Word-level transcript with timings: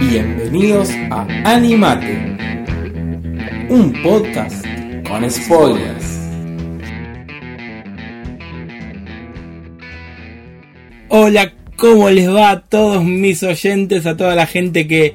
Bienvenidos 0.00 0.90
a 1.10 1.26
Animate, 1.44 2.36
un 3.70 3.94
podcast 4.02 4.66
con 5.08 5.30
spoilers. 5.30 6.20
Hola, 11.08 11.54
¿cómo 11.78 12.10
les 12.10 12.28
va 12.28 12.50
a 12.50 12.60
todos 12.60 13.02
mis 13.02 13.42
oyentes, 13.42 14.04
a 14.04 14.14
toda 14.14 14.34
la 14.34 14.46
gente 14.46 14.86
que 14.86 15.14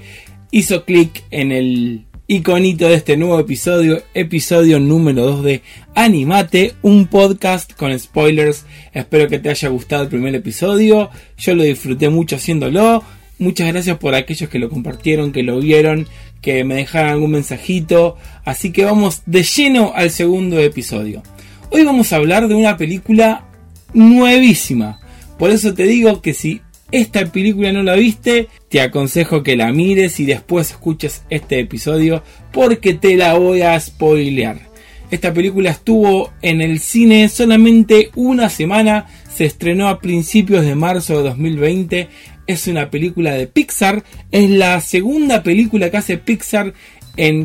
hizo 0.50 0.86
clic 0.86 1.24
en 1.30 1.52
el 1.52 2.09
iconito 2.32 2.88
de 2.88 2.94
este 2.94 3.18
nuevo 3.18 3.40
episodio, 3.40 4.04
episodio 4.14 4.80
número 4.80 5.26
2 5.26 5.44
de 5.44 5.64
Animate, 5.96 6.76
un 6.84 7.08
podcast 7.08 7.74
con 7.74 7.98
spoilers. 7.98 8.68
Espero 8.94 9.28
que 9.28 9.40
te 9.40 9.50
haya 9.50 9.70
gustado 9.70 10.04
el 10.04 10.10
primer 10.10 10.36
episodio. 10.36 11.10
Yo 11.40 11.56
lo 11.56 11.64
disfruté 11.64 12.08
mucho 12.10 12.36
haciéndolo. 12.36 13.04
Muchas 13.40 13.70
gracias 13.70 13.98
por 13.98 14.14
aquellos 14.14 14.48
que 14.48 14.60
lo 14.60 14.70
compartieron, 14.70 15.32
que 15.32 15.42
lo 15.42 15.60
vieron, 15.60 16.08
que 16.40 16.64
me 16.64 16.76
dejaron 16.76 17.10
algún 17.10 17.32
mensajito. 17.32 18.18
Así 18.46 18.72
que 18.72 18.86
vamos 18.86 19.24
de 19.26 19.42
lleno 19.42 19.94
al 19.96 20.12
segundo 20.12 20.60
episodio. 20.60 21.24
Hoy 21.72 21.84
vamos 21.84 22.14
a 22.14 22.18
hablar 22.18 22.48
de 22.48 22.54
una 22.54 22.78
película 22.78 23.48
nuevísima. 23.96 25.00
Por 25.40 25.50
eso 25.50 25.74
te 25.74 25.86
digo 25.86 26.22
que 26.22 26.36
si 26.36 26.62
esta 26.92 27.26
película 27.26 27.72
no 27.72 27.84
la 27.84 27.96
viste, 27.96 28.48
te 28.70 28.82
aconsejo 28.82 29.44
que 29.44 29.56
la 29.56 29.72
mires 29.72 30.20
y 30.20 30.26
después 30.26 30.72
escuches 30.72 31.24
este 31.30 31.60
episodio 31.60 32.24
porque 32.52 32.94
te 32.94 33.16
la 33.16 33.36
voy 33.36 33.62
a 33.62 33.80
spoilear. 33.80 34.70
Esta 35.12 35.34
película 35.34 35.72
estuvo 35.72 36.32
en 36.42 36.62
el 36.62 36.80
cine 36.80 37.30
solamente 37.30 38.12
una 38.16 38.50
semana, 38.50 39.08
se 39.34 39.46
estrenó 39.46 39.88
a 39.88 40.00
principios 40.00 40.64
de 40.66 40.76
marzo 40.76 41.18
de 41.18 41.30
2020, 41.30 42.10
es 42.46 42.68
una 42.68 42.90
película 42.90 43.34
de 43.34 43.48
Pixar, 43.48 44.04
es 44.32 44.50
la 44.50 44.82
segunda 44.82 45.42
película 45.42 45.90
que 45.90 45.98
hace 45.98 46.18
Pixar 46.18 46.74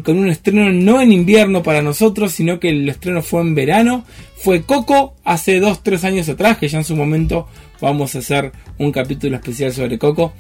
con 0.05 0.19
un 0.19 0.29
estreno 0.29 0.71
no 0.71 1.01
en 1.01 1.13
invierno 1.13 1.63
para 1.63 1.83
nosotros, 1.83 2.33
sino 2.33 2.61
que 2.61 2.71
el 2.71 2.89
estreno 2.89 3.23
fue 3.23 3.41
en 3.41 3.55
verano. 3.55 4.05
Fue 4.37 4.63
Coco 4.63 5.15
hace 5.25 5.61
2-3 5.61 6.05
años 6.05 6.29
atrás, 6.29 6.59
que 6.59 6.69
ya 6.69 6.79
en 6.79 6.85
su 6.85 6.97
momento 6.97 7.49
vamos 7.81 8.15
a 8.15 8.19
hacer 8.19 8.53
un 8.79 8.93
capítulo 8.93 9.37
especial 9.37 9.73
sobre 9.73 9.99
Coco. 9.99 10.33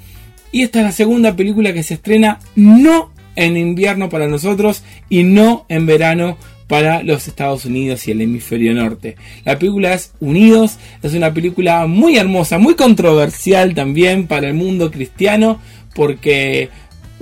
Y 0.52 0.62
esta 0.62 0.80
es 0.80 0.84
la 0.84 0.92
segunda 0.92 1.34
película 1.34 1.72
que 1.72 1.82
se 1.82 1.94
estrena 1.94 2.38
no 2.54 3.12
en 3.36 3.56
invierno 3.56 4.08
para 4.08 4.28
nosotros 4.28 4.84
y 5.08 5.24
no 5.24 5.66
en 5.68 5.86
verano 5.86 6.36
para 6.66 7.02
los 7.02 7.28
Estados 7.28 7.64
Unidos 7.64 8.06
y 8.06 8.12
el 8.12 8.20
hemisferio 8.20 8.72
norte. 8.74 9.16
La 9.44 9.58
película 9.58 9.92
es 9.92 10.12
Unidos, 10.20 10.78
es 11.02 11.14
una 11.14 11.34
película 11.34 11.86
muy 11.86 12.16
hermosa, 12.16 12.58
muy 12.58 12.74
controversial 12.74 13.74
también 13.74 14.26
para 14.26 14.48
el 14.48 14.54
mundo 14.54 14.90
cristiano, 14.90 15.60
porque 15.94 16.70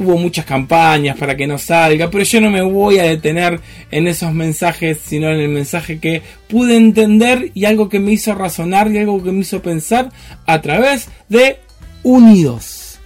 hubo 0.03 0.17
muchas 0.19 0.45
campañas 0.45 1.17
para 1.17 1.37
que 1.37 1.47
no 1.47 1.59
salga, 1.59 2.11
pero 2.11 2.25
yo 2.25 2.41
no 2.41 2.51
me 2.51 2.63
voy 2.63 2.99
a 2.99 3.05
detener 3.05 3.61
en 3.91 4.07
esos 4.07 4.33
mensajes, 4.33 4.99
sino 5.05 5.29
en 5.29 5.41
el 5.41 5.49
mensaje 5.49 5.99
que 5.99 6.23
pude 6.49 6.77
entender 6.77 7.51
y 7.55 7.65
algo 7.65 7.89
que 7.89 8.01
me 8.01 8.13
hizo 8.13 8.35
razonar 8.35 8.91
y 8.91 8.99
algo 8.99 9.23
que 9.23 9.33
me 9.33 9.41
hizo 9.41 9.63
pensar 9.63 10.11
a 10.47 10.61
través 10.61 11.09
de 11.29 11.59
Unidos. 12.03 12.99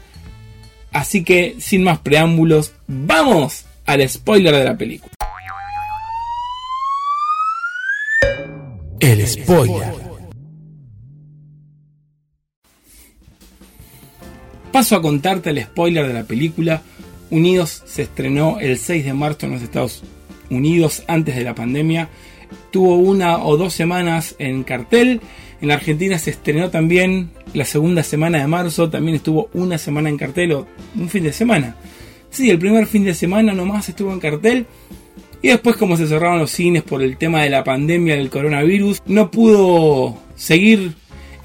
Así 0.92 1.22
que, 1.24 1.56
sin 1.58 1.84
más 1.84 1.98
preámbulos, 1.98 2.72
vamos 2.86 3.66
al 3.84 4.08
spoiler 4.08 4.54
de 4.54 4.64
la 4.64 4.76
película. 4.76 5.12
El 9.00 9.26
spoiler. 9.26 10.05
Paso 14.76 14.94
a 14.94 15.00
contarte 15.00 15.48
el 15.48 15.62
spoiler 15.62 16.06
de 16.06 16.12
la 16.12 16.24
película. 16.24 16.82
Unidos 17.30 17.82
se 17.86 18.02
estrenó 18.02 18.58
el 18.60 18.76
6 18.76 19.06
de 19.06 19.14
marzo 19.14 19.46
en 19.46 19.52
los 19.52 19.62
Estados 19.62 20.02
Unidos 20.50 21.02
antes 21.08 21.34
de 21.34 21.44
la 21.44 21.54
pandemia. 21.54 22.10
Tuvo 22.70 22.96
una 22.96 23.38
o 23.38 23.56
dos 23.56 23.72
semanas 23.72 24.36
en 24.38 24.64
cartel. 24.64 25.22
En 25.62 25.70
Argentina 25.70 26.18
se 26.18 26.28
estrenó 26.28 26.68
también 26.68 27.30
la 27.54 27.64
segunda 27.64 28.02
semana 28.02 28.36
de 28.36 28.46
marzo. 28.48 28.90
También 28.90 29.16
estuvo 29.16 29.48
una 29.54 29.78
semana 29.78 30.10
en 30.10 30.18
cartel 30.18 30.52
o 30.52 30.66
un 30.94 31.08
fin 31.08 31.22
de 31.22 31.32
semana. 31.32 31.74
Sí, 32.28 32.50
el 32.50 32.58
primer 32.58 32.86
fin 32.86 33.02
de 33.02 33.14
semana 33.14 33.54
nomás 33.54 33.88
estuvo 33.88 34.12
en 34.12 34.20
cartel. 34.20 34.66
Y 35.40 35.48
después 35.48 35.76
como 35.76 35.96
se 35.96 36.06
cerraron 36.06 36.38
los 36.38 36.50
cines 36.50 36.82
por 36.82 37.00
el 37.00 37.16
tema 37.16 37.42
de 37.44 37.48
la 37.48 37.64
pandemia 37.64 38.14
del 38.14 38.28
coronavirus, 38.28 39.00
no 39.06 39.30
pudo 39.30 40.18
seguir 40.34 40.92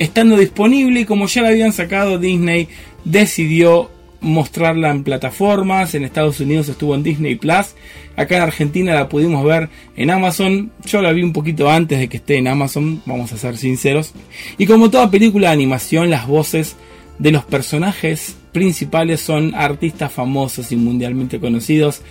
estando 0.01 0.35
disponible 0.35 1.06
como 1.06 1.27
ya 1.27 1.44
la 1.44 1.50
habían 1.50 1.72
sacado 1.72 2.17
Disney 2.17 2.67
decidió 3.03 3.89
mostrarla 4.22 4.91
en 4.91 5.03
plataformas. 5.03 5.95
En 5.95 6.03
Estados 6.03 6.39
Unidos 6.39 6.69
estuvo 6.69 6.95
en 6.95 7.03
Disney 7.03 7.35
Plus. 7.35 7.75
Acá 8.16 8.38
en 8.38 8.44
Argentina 8.44 8.94
la 8.94 9.09
pudimos 9.09 9.44
ver 9.44 9.69
en 9.95 10.12
Amazon. 10.12 10.72
Yo 10.85 11.01
la 11.01 11.12
vi 11.12 11.23
un 11.23 11.34
poquito 11.34 11.69
antes 11.69 12.00
de 12.00 12.07
que 12.07 12.17
esté 12.17 12.38
en 12.38 12.47
Amazon, 12.47 13.01
vamos 13.06 13.34
a 13.34 13.38
ser 13.38 13.57
sinceros. 13.57 14.13
Y 14.57 14.66
como 14.66 14.89
toda 14.89 15.12
película 15.12 15.47
de 15.47 15.53
animación, 15.53 16.09
las 16.09 16.28
voces 16.28 16.75
de 17.17 17.31
los 17.31 17.44
personajes 17.44 18.35
principales 18.51 19.22
son 19.22 19.53
artistas 19.56 20.12
famosos 20.12 20.72
y 20.72 20.75
mundialmente 20.75 21.39
conocidos 21.39 22.01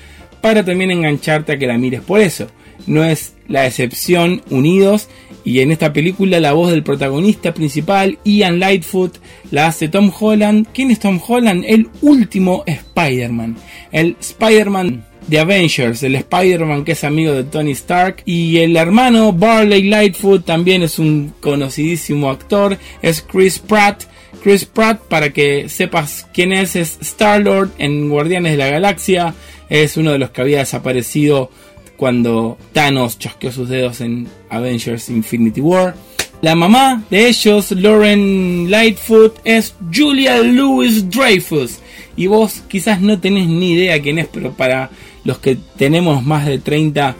para 0.40 0.64
también 0.64 0.90
engancharte 0.90 1.52
a 1.52 1.58
que 1.58 1.66
la 1.66 1.78
mires 1.78 2.00
por 2.00 2.20
eso. 2.20 2.46
No 2.86 3.04
es 3.04 3.34
la 3.48 3.66
excepción 3.66 4.42
Unidos 4.50 5.08
y 5.44 5.60
en 5.60 5.70
esta 5.70 5.92
película 5.92 6.40
la 6.40 6.52
voz 6.52 6.70
del 6.70 6.82
protagonista 6.82 7.54
principal, 7.54 8.18
Ian 8.24 8.60
Lightfoot, 8.60 9.18
la 9.50 9.68
hace 9.68 9.88
Tom 9.88 10.12
Holland. 10.18 10.66
¿Quién 10.72 10.90
es 10.90 11.00
Tom 11.00 11.20
Holland? 11.26 11.64
El 11.66 11.88
último 12.02 12.62
Spider-Man. 12.66 13.56
El 13.90 14.16
Spider-Man 14.20 15.06
de 15.26 15.38
Avengers, 15.38 16.02
el 16.02 16.16
Spider-Man 16.16 16.84
que 16.84 16.92
es 16.92 17.04
amigo 17.04 17.32
de 17.32 17.44
Tony 17.44 17.72
Stark. 17.72 18.22
Y 18.26 18.58
el 18.58 18.76
hermano 18.76 19.32
Barley 19.32 19.84
Lightfoot 19.84 20.44
también 20.44 20.82
es 20.82 20.98
un 20.98 21.32
conocidísimo 21.40 22.30
actor, 22.30 22.76
es 23.02 23.22
Chris 23.22 23.58
Pratt. 23.58 24.04
Chris 24.42 24.64
Pratt, 24.64 25.00
para 25.08 25.30
que 25.30 25.68
sepas 25.68 26.26
quién 26.32 26.52
es, 26.52 26.76
es 26.76 26.98
Star-Lord 27.00 27.72
en 27.78 28.08
Guardianes 28.08 28.52
de 28.52 28.58
la 28.58 28.70
Galaxia. 28.70 29.34
Es 29.68 29.96
uno 29.96 30.12
de 30.12 30.18
los 30.18 30.30
que 30.30 30.40
había 30.40 30.58
desaparecido 30.58 31.50
cuando 32.00 32.56
Thanos 32.72 33.18
chasqueó 33.18 33.52
sus 33.52 33.68
dedos 33.68 34.00
en 34.00 34.26
Avengers 34.48 35.10
Infinity 35.10 35.60
War. 35.60 35.94
La 36.40 36.54
mamá 36.54 37.04
de 37.10 37.28
ellos, 37.28 37.72
Lauren 37.72 38.70
Lightfoot, 38.70 39.38
es 39.44 39.74
Julia 39.94 40.38
Louis 40.38 41.10
Dreyfus. 41.10 41.80
Y 42.16 42.26
vos 42.26 42.62
quizás 42.68 43.02
no 43.02 43.20
tenés 43.20 43.48
ni 43.48 43.72
idea 43.72 44.00
quién 44.00 44.18
es, 44.18 44.28
pero 44.28 44.52
para 44.54 44.88
los 45.24 45.40
que 45.40 45.58
tenemos 45.76 46.24
más 46.24 46.46
de 46.46 46.58
30 46.58 47.16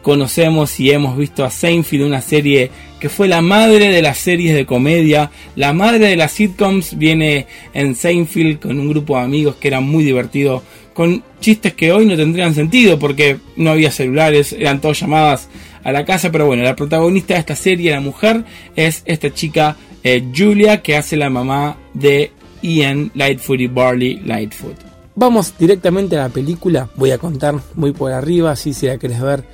conocemos 0.00 0.78
y 0.78 0.92
hemos 0.92 1.16
visto 1.16 1.44
a 1.44 1.50
Seinfeld, 1.50 2.04
una 2.04 2.20
serie 2.20 2.70
que 3.00 3.08
fue 3.08 3.26
la 3.26 3.42
madre 3.42 3.88
de 3.88 4.00
las 4.00 4.18
series 4.18 4.54
de 4.54 4.64
comedia, 4.64 5.32
la 5.56 5.72
madre 5.72 6.06
de 6.06 6.16
las 6.16 6.30
sitcoms, 6.30 6.96
viene 6.96 7.46
en 7.74 7.96
Seinfeld 7.96 8.60
con 8.60 8.78
un 8.78 8.90
grupo 8.90 9.16
de 9.16 9.24
amigos 9.24 9.56
que 9.56 9.66
era 9.66 9.80
muy 9.80 10.04
divertido 10.04 10.62
con 10.94 11.22
chistes 11.40 11.74
que 11.74 11.92
hoy 11.92 12.06
no 12.06 12.16
tendrían 12.16 12.54
sentido 12.54 12.98
porque 12.98 13.38
no 13.56 13.70
había 13.70 13.90
celulares, 13.90 14.52
eran 14.52 14.80
todas 14.80 15.00
llamadas 15.00 15.48
a 15.82 15.92
la 15.92 16.04
casa, 16.04 16.30
pero 16.30 16.46
bueno, 16.46 16.62
la 16.62 16.76
protagonista 16.76 17.34
de 17.34 17.40
esta 17.40 17.56
serie, 17.56 17.92
la 17.92 18.00
mujer, 18.00 18.44
es 18.76 19.02
esta 19.06 19.32
chica 19.32 19.76
eh, 20.02 20.22
Julia 20.34 20.82
que 20.82 20.96
hace 20.96 21.16
la 21.16 21.30
mamá 21.30 21.76
de 21.94 22.32
Ian 22.62 23.10
Lightfoot 23.14 23.60
y 23.60 23.66
Barley 23.66 24.20
Lightfoot. 24.24 24.76
Vamos 25.14 25.54
directamente 25.58 26.16
a 26.16 26.22
la 26.22 26.28
película, 26.28 26.88
voy 26.96 27.10
a 27.10 27.18
contar 27.18 27.56
muy 27.74 27.92
por 27.92 28.12
arriba, 28.12 28.52
así 28.52 28.74
si 28.74 28.86
la 28.86 28.98
quieres 28.98 29.20
ver 29.20 29.44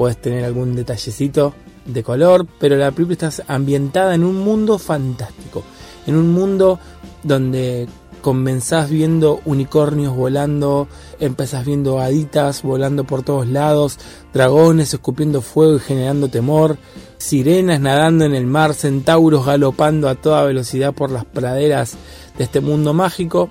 puedes 0.00 0.16
tener 0.16 0.44
algún 0.44 0.74
detallecito 0.74 1.54
de 1.84 2.02
color, 2.02 2.46
pero 2.58 2.76
la 2.76 2.90
película 2.90 3.28
está 3.28 3.44
ambientada 3.52 4.14
en 4.14 4.24
un 4.24 4.38
mundo 4.38 4.78
fantástico, 4.78 5.62
en 6.06 6.16
un 6.16 6.32
mundo 6.32 6.78
donde 7.22 7.86
comenzás 8.20 8.90
viendo 8.90 9.40
unicornios 9.44 10.14
volando, 10.14 10.88
empezás 11.18 11.64
viendo 11.64 12.00
haditas 12.00 12.62
volando 12.62 13.04
por 13.04 13.22
todos 13.22 13.46
lados, 13.46 13.98
dragones 14.32 14.92
escupiendo 14.94 15.42
fuego 15.42 15.76
y 15.76 15.80
generando 15.80 16.28
temor, 16.28 16.78
sirenas 17.18 17.80
nadando 17.80 18.24
en 18.24 18.34
el 18.34 18.46
mar, 18.46 18.74
centauros 18.74 19.46
galopando 19.46 20.08
a 20.08 20.14
toda 20.14 20.44
velocidad 20.44 20.92
por 20.94 21.10
las 21.10 21.24
praderas 21.24 21.96
de 22.38 22.44
este 22.44 22.60
mundo 22.60 22.94
mágico. 22.94 23.50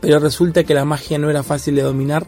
Pero 0.00 0.18
resulta 0.18 0.64
que 0.64 0.74
la 0.74 0.84
magia 0.84 1.18
no 1.18 1.30
era 1.30 1.42
fácil 1.42 1.76
de 1.76 1.82
dominar. 1.82 2.26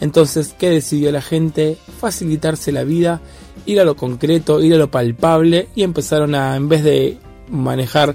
Entonces, 0.00 0.54
¿qué 0.58 0.70
decidió 0.70 1.12
la 1.12 1.22
gente? 1.22 1.76
Facilitarse 2.00 2.72
la 2.72 2.84
vida, 2.84 3.20
ir 3.66 3.80
a 3.80 3.84
lo 3.84 3.96
concreto, 3.96 4.62
ir 4.62 4.74
a 4.74 4.78
lo 4.78 4.90
palpable 4.90 5.68
y 5.74 5.82
empezaron 5.82 6.34
a, 6.34 6.56
en 6.56 6.68
vez 6.68 6.82
de 6.82 7.18
manejar 7.50 8.14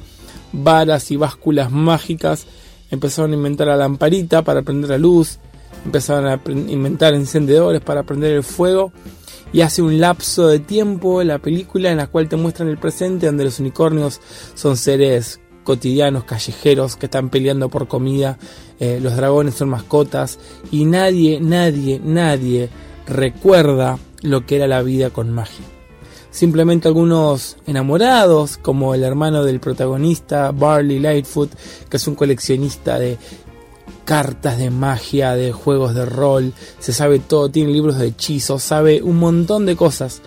varas 0.51 1.11
y 1.11 1.17
básculas 1.17 1.71
mágicas, 1.71 2.47
empezaron 2.91 3.31
a 3.31 3.35
inventar 3.35 3.67
la 3.67 3.75
lamparita 3.75 4.43
para 4.43 4.61
prender 4.61 4.91
la 4.91 4.97
luz, 4.97 5.39
empezaron 5.83 6.27
a 6.27 6.41
inventar 6.47 7.13
encendedores 7.13 7.81
para 7.81 8.03
prender 8.03 8.33
el 8.33 8.43
fuego 8.43 8.91
y 9.53 9.61
hace 9.61 9.81
un 9.81 9.99
lapso 9.99 10.47
de 10.47 10.59
tiempo 10.59 11.23
la 11.23 11.39
película 11.39 11.91
en 11.91 11.97
la 11.97 12.07
cual 12.07 12.27
te 12.27 12.35
muestran 12.35 12.69
el 12.69 12.77
presente 12.77 13.27
donde 13.27 13.45
los 13.45 13.59
unicornios 13.59 14.19
son 14.53 14.77
seres 14.77 15.39
cotidianos, 15.63 16.25
callejeros 16.25 16.95
que 16.95 17.07
están 17.07 17.29
peleando 17.29 17.69
por 17.69 17.87
comida, 17.87 18.37
eh, 18.79 18.99
los 19.01 19.15
dragones 19.15 19.55
son 19.55 19.69
mascotas 19.69 20.39
y 20.71 20.85
nadie, 20.85 21.39
nadie, 21.41 21.99
nadie 22.03 22.69
recuerda 23.07 23.97
lo 24.21 24.45
que 24.45 24.57
era 24.57 24.67
la 24.67 24.81
vida 24.81 25.09
con 25.09 25.31
magia. 25.31 25.74
Simplemente 26.35 26.89
algunos 26.89 27.55
enamorados, 27.65 28.57
como 28.57 28.93
el 28.93 29.03
hermano 29.03 29.45
del 29.45 29.61
protagonista, 29.61 30.51
Barley 30.51 30.99
Lightfoot, 30.99 31.49
que 31.89 31.95
es 31.95 32.07
un 32.09 32.15
coleccionista 32.15 32.99
de 32.99 33.17
cartas 34.03 34.57
de 34.57 34.69
magia, 34.69 35.37
de 35.37 35.53
juegos 35.53 35.95
de 35.95 36.05
rol, 36.05 36.51
se 36.79 36.91
sabe 36.91 37.19
todo, 37.19 37.47
tiene 37.47 37.71
libros 37.71 37.97
de 37.97 38.07
hechizos, 38.07 38.63
sabe 38.63 39.01
un 39.01 39.17
montón 39.17 39.65
de 39.65 39.77
cosas 39.77 40.21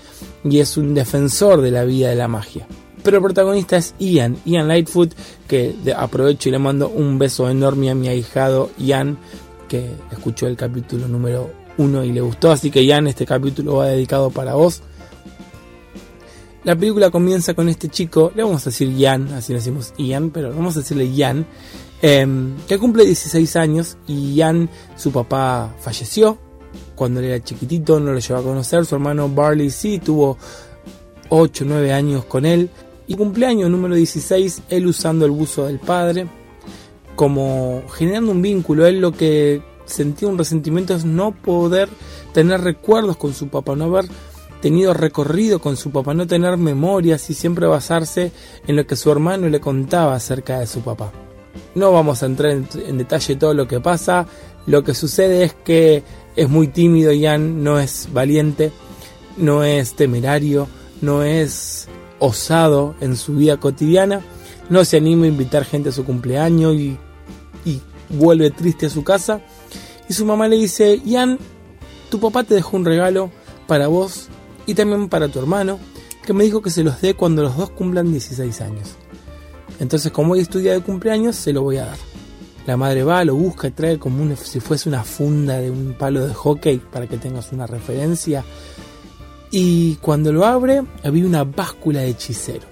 y 0.44 0.60
es 0.60 0.78
un 0.78 0.94
defensor 0.94 1.60
de 1.60 1.72
la 1.72 1.84
vida 1.84 2.08
de 2.08 2.16
la 2.16 2.26
magia. 2.26 2.66
Pero 3.02 3.18
el 3.18 3.22
protagonista 3.22 3.76
es 3.76 3.94
Ian, 3.98 4.38
Ian 4.46 4.66
Lightfoot, 4.66 5.12
que 5.46 5.74
aprovecho 5.94 6.48
y 6.48 6.52
le 6.52 6.58
mando 6.58 6.88
un 6.88 7.18
beso 7.18 7.50
enorme 7.50 7.90
a 7.90 7.94
mi 7.94 8.08
ahijado 8.08 8.70
Ian, 8.78 9.18
que 9.68 9.90
escuchó 10.10 10.46
el 10.46 10.56
capítulo 10.56 11.06
número 11.06 11.50
uno 11.76 12.02
y 12.02 12.12
le 12.12 12.22
gustó, 12.22 12.50
así 12.50 12.70
que 12.70 12.86
Ian, 12.86 13.08
este 13.08 13.26
capítulo 13.26 13.74
va 13.74 13.88
dedicado 13.88 14.30
para 14.30 14.54
vos. 14.54 14.80
La 16.68 16.76
película 16.76 17.10
comienza 17.10 17.54
con 17.54 17.70
este 17.70 17.88
chico, 17.88 18.30
le 18.34 18.42
vamos 18.42 18.60
a 18.66 18.68
decir 18.68 18.94
Ian, 18.94 19.32
así 19.32 19.54
decimos 19.54 19.94
Ian, 19.96 20.28
pero 20.28 20.50
vamos 20.50 20.76
a 20.76 20.80
decirle 20.80 21.10
Ian, 21.10 21.46
Em, 22.00 22.56
que 22.68 22.78
cumple 22.78 23.04
16 23.04 23.56
años 23.56 23.96
y 24.06 24.34
Ian, 24.34 24.70
su 24.96 25.10
papá, 25.10 25.74
falleció 25.80 26.38
cuando 26.94 27.18
él 27.18 27.26
era 27.26 27.42
chiquitito, 27.42 27.98
no 27.98 28.12
lo 28.12 28.18
llevó 28.20 28.38
a 28.38 28.42
conocer, 28.42 28.84
su 28.84 28.94
hermano 28.94 29.28
Barley 29.28 29.70
sí 29.70 29.98
tuvo 29.98 30.36
8, 31.28 31.64
9 31.66 31.92
años 31.92 32.24
con 32.24 32.46
él 32.46 32.70
y 33.08 33.14
cumpleaños 33.14 33.68
número 33.70 33.96
16, 33.96 34.62
él 34.68 34.86
usando 34.86 35.24
el 35.24 35.32
buzo 35.32 35.66
del 35.66 35.80
padre, 35.80 36.28
como 37.16 37.82
generando 37.92 38.30
un 38.30 38.42
vínculo, 38.42 38.86
él 38.86 39.00
lo 39.00 39.10
que 39.10 39.60
sentía 39.86 40.28
un 40.28 40.38
resentimiento 40.38 40.94
es 40.94 41.04
no 41.04 41.32
poder 41.32 41.88
tener 42.32 42.60
recuerdos 42.60 43.16
con 43.16 43.34
su 43.34 43.48
papá, 43.48 43.74
no 43.74 43.86
haber 43.86 44.04
tenido 44.60 44.94
recorrido 44.94 45.60
con 45.60 45.76
su 45.76 45.90
papá, 45.90 46.14
no 46.14 46.26
tener 46.26 46.56
memorias 46.56 47.28
y 47.30 47.34
siempre 47.34 47.66
basarse 47.66 48.32
en 48.66 48.76
lo 48.76 48.86
que 48.86 48.96
su 48.96 49.10
hermano 49.10 49.48
le 49.48 49.60
contaba 49.60 50.14
acerca 50.14 50.60
de 50.60 50.66
su 50.66 50.80
papá. 50.80 51.12
No 51.74 51.92
vamos 51.92 52.22
a 52.22 52.26
entrar 52.26 52.52
en, 52.52 52.98
detalle 52.98 53.36
todo 53.36 53.54
lo 53.54 53.68
que 53.68 53.80
pasa. 53.80 54.26
Lo 54.66 54.82
que 54.82 54.94
sucede 54.94 55.44
es 55.44 55.54
que 55.54 56.02
es 56.36 56.48
muy 56.48 56.68
tímido 56.68 57.12
Ian, 57.12 57.62
no 57.62 57.78
es 57.78 58.08
valiente, 58.12 58.72
no 59.36 59.64
es 59.64 59.94
temerario, 59.94 60.68
no 61.00 61.22
es 61.22 61.88
osado 62.18 62.94
en 63.00 63.16
su 63.16 63.36
vida 63.36 63.58
cotidiana, 63.58 64.22
no 64.68 64.84
se 64.84 64.96
anima 64.96 65.24
a 65.24 65.28
invitar 65.28 65.64
gente 65.64 65.90
a 65.90 65.92
su 65.92 66.04
cumpleaños 66.04 66.74
y, 66.74 66.98
y 67.64 67.80
vuelve 68.08 68.50
triste 68.50 68.86
a 68.86 68.90
su 68.90 69.04
casa. 69.04 69.40
Y 70.08 70.14
su 70.14 70.24
mamá 70.24 70.48
le 70.48 70.56
dice, 70.56 71.00
Ian, 71.04 71.38
tu 72.10 72.18
papá 72.18 72.44
te 72.44 72.54
dejó 72.54 72.76
un 72.76 72.84
regalo 72.84 73.30
para 73.66 73.88
vos 73.88 74.27
y 74.68 74.74
también 74.74 75.08
para 75.08 75.28
tu 75.28 75.38
hermano, 75.38 75.78
que 76.26 76.34
me 76.34 76.44
dijo 76.44 76.60
que 76.60 76.68
se 76.68 76.84
los 76.84 77.00
dé 77.00 77.14
cuando 77.14 77.42
los 77.42 77.56
dos 77.56 77.70
cumplan 77.70 78.12
16 78.12 78.60
años. 78.60 78.96
Entonces, 79.80 80.12
como 80.12 80.34
hoy 80.34 80.40
es 80.40 80.50
tu 80.50 80.58
de 80.58 80.78
cumpleaños, 80.80 81.36
se 81.36 81.54
lo 81.54 81.62
voy 81.62 81.78
a 81.78 81.86
dar. 81.86 81.96
La 82.66 82.76
madre 82.76 83.02
va, 83.02 83.24
lo 83.24 83.34
busca 83.34 83.68
y 83.68 83.70
trae 83.70 83.98
como 83.98 84.36
si 84.36 84.60
fuese 84.60 84.90
una 84.90 85.04
funda 85.04 85.58
de 85.58 85.70
un 85.70 85.94
palo 85.98 86.26
de 86.26 86.34
hockey 86.34 86.82
para 86.92 87.06
que 87.06 87.16
tengas 87.16 87.50
una 87.52 87.66
referencia. 87.66 88.44
Y 89.50 89.94
cuando 90.02 90.34
lo 90.34 90.44
abre, 90.44 90.82
había 91.02 91.24
una 91.24 91.44
báscula 91.44 92.00
de 92.00 92.08
hechicero. 92.08 92.66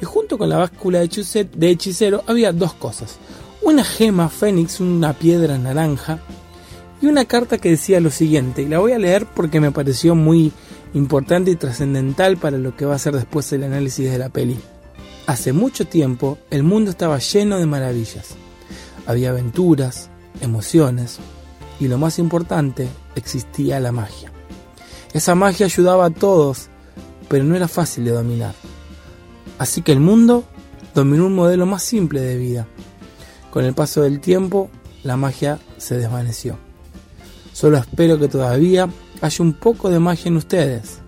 Y 0.00 0.06
junto 0.06 0.38
con 0.38 0.48
la 0.48 0.56
báscula 0.56 1.00
de 1.00 1.70
hechicero 1.70 2.24
había 2.26 2.54
dos 2.54 2.72
cosas. 2.72 3.18
Una 3.60 3.84
gema 3.84 4.30
fénix, 4.30 4.80
una 4.80 5.12
piedra 5.12 5.58
naranja, 5.58 6.20
y 7.02 7.06
una 7.06 7.26
carta 7.26 7.58
que 7.58 7.68
decía 7.68 8.00
lo 8.00 8.08
siguiente. 8.08 8.62
Y 8.62 8.68
la 8.68 8.78
voy 8.78 8.92
a 8.92 8.98
leer 8.98 9.26
porque 9.26 9.60
me 9.60 9.72
pareció 9.72 10.14
muy 10.14 10.54
importante 10.94 11.50
y 11.50 11.56
trascendental 11.56 12.36
para 12.36 12.56
lo 12.56 12.76
que 12.76 12.86
va 12.86 12.94
a 12.94 12.98
ser 12.98 13.14
después 13.14 13.52
el 13.52 13.64
análisis 13.64 14.10
de 14.10 14.18
la 14.18 14.30
peli. 14.30 14.58
Hace 15.26 15.52
mucho 15.52 15.86
tiempo 15.86 16.38
el 16.50 16.62
mundo 16.62 16.90
estaba 16.90 17.18
lleno 17.18 17.58
de 17.58 17.66
maravillas. 17.66 18.36
Había 19.06 19.30
aventuras, 19.30 20.10
emociones 20.40 21.18
y 21.80 21.88
lo 21.88 21.98
más 21.98 22.18
importante, 22.18 22.88
existía 23.16 23.80
la 23.80 23.92
magia. 23.92 24.32
Esa 25.12 25.34
magia 25.34 25.66
ayudaba 25.66 26.06
a 26.06 26.10
todos, 26.10 26.68
pero 27.28 27.44
no 27.44 27.56
era 27.56 27.68
fácil 27.68 28.04
de 28.04 28.12
dominar. 28.12 28.54
Así 29.58 29.82
que 29.82 29.92
el 29.92 30.00
mundo 30.00 30.44
dominó 30.94 31.26
un 31.26 31.34
modelo 31.34 31.66
más 31.66 31.82
simple 31.82 32.20
de 32.20 32.36
vida. 32.36 32.66
Con 33.50 33.64
el 33.64 33.74
paso 33.74 34.02
del 34.02 34.20
tiempo, 34.20 34.70
la 35.02 35.16
magia 35.16 35.58
se 35.76 35.96
desvaneció. 35.96 36.58
Solo 37.52 37.78
espero 37.78 38.18
que 38.18 38.28
todavía 38.28 38.88
haya 39.20 39.42
un 39.42 39.54
poco 39.54 39.90
de 39.90 39.98
magia 39.98 40.28
en 40.28 40.36
ustedes 40.36 41.00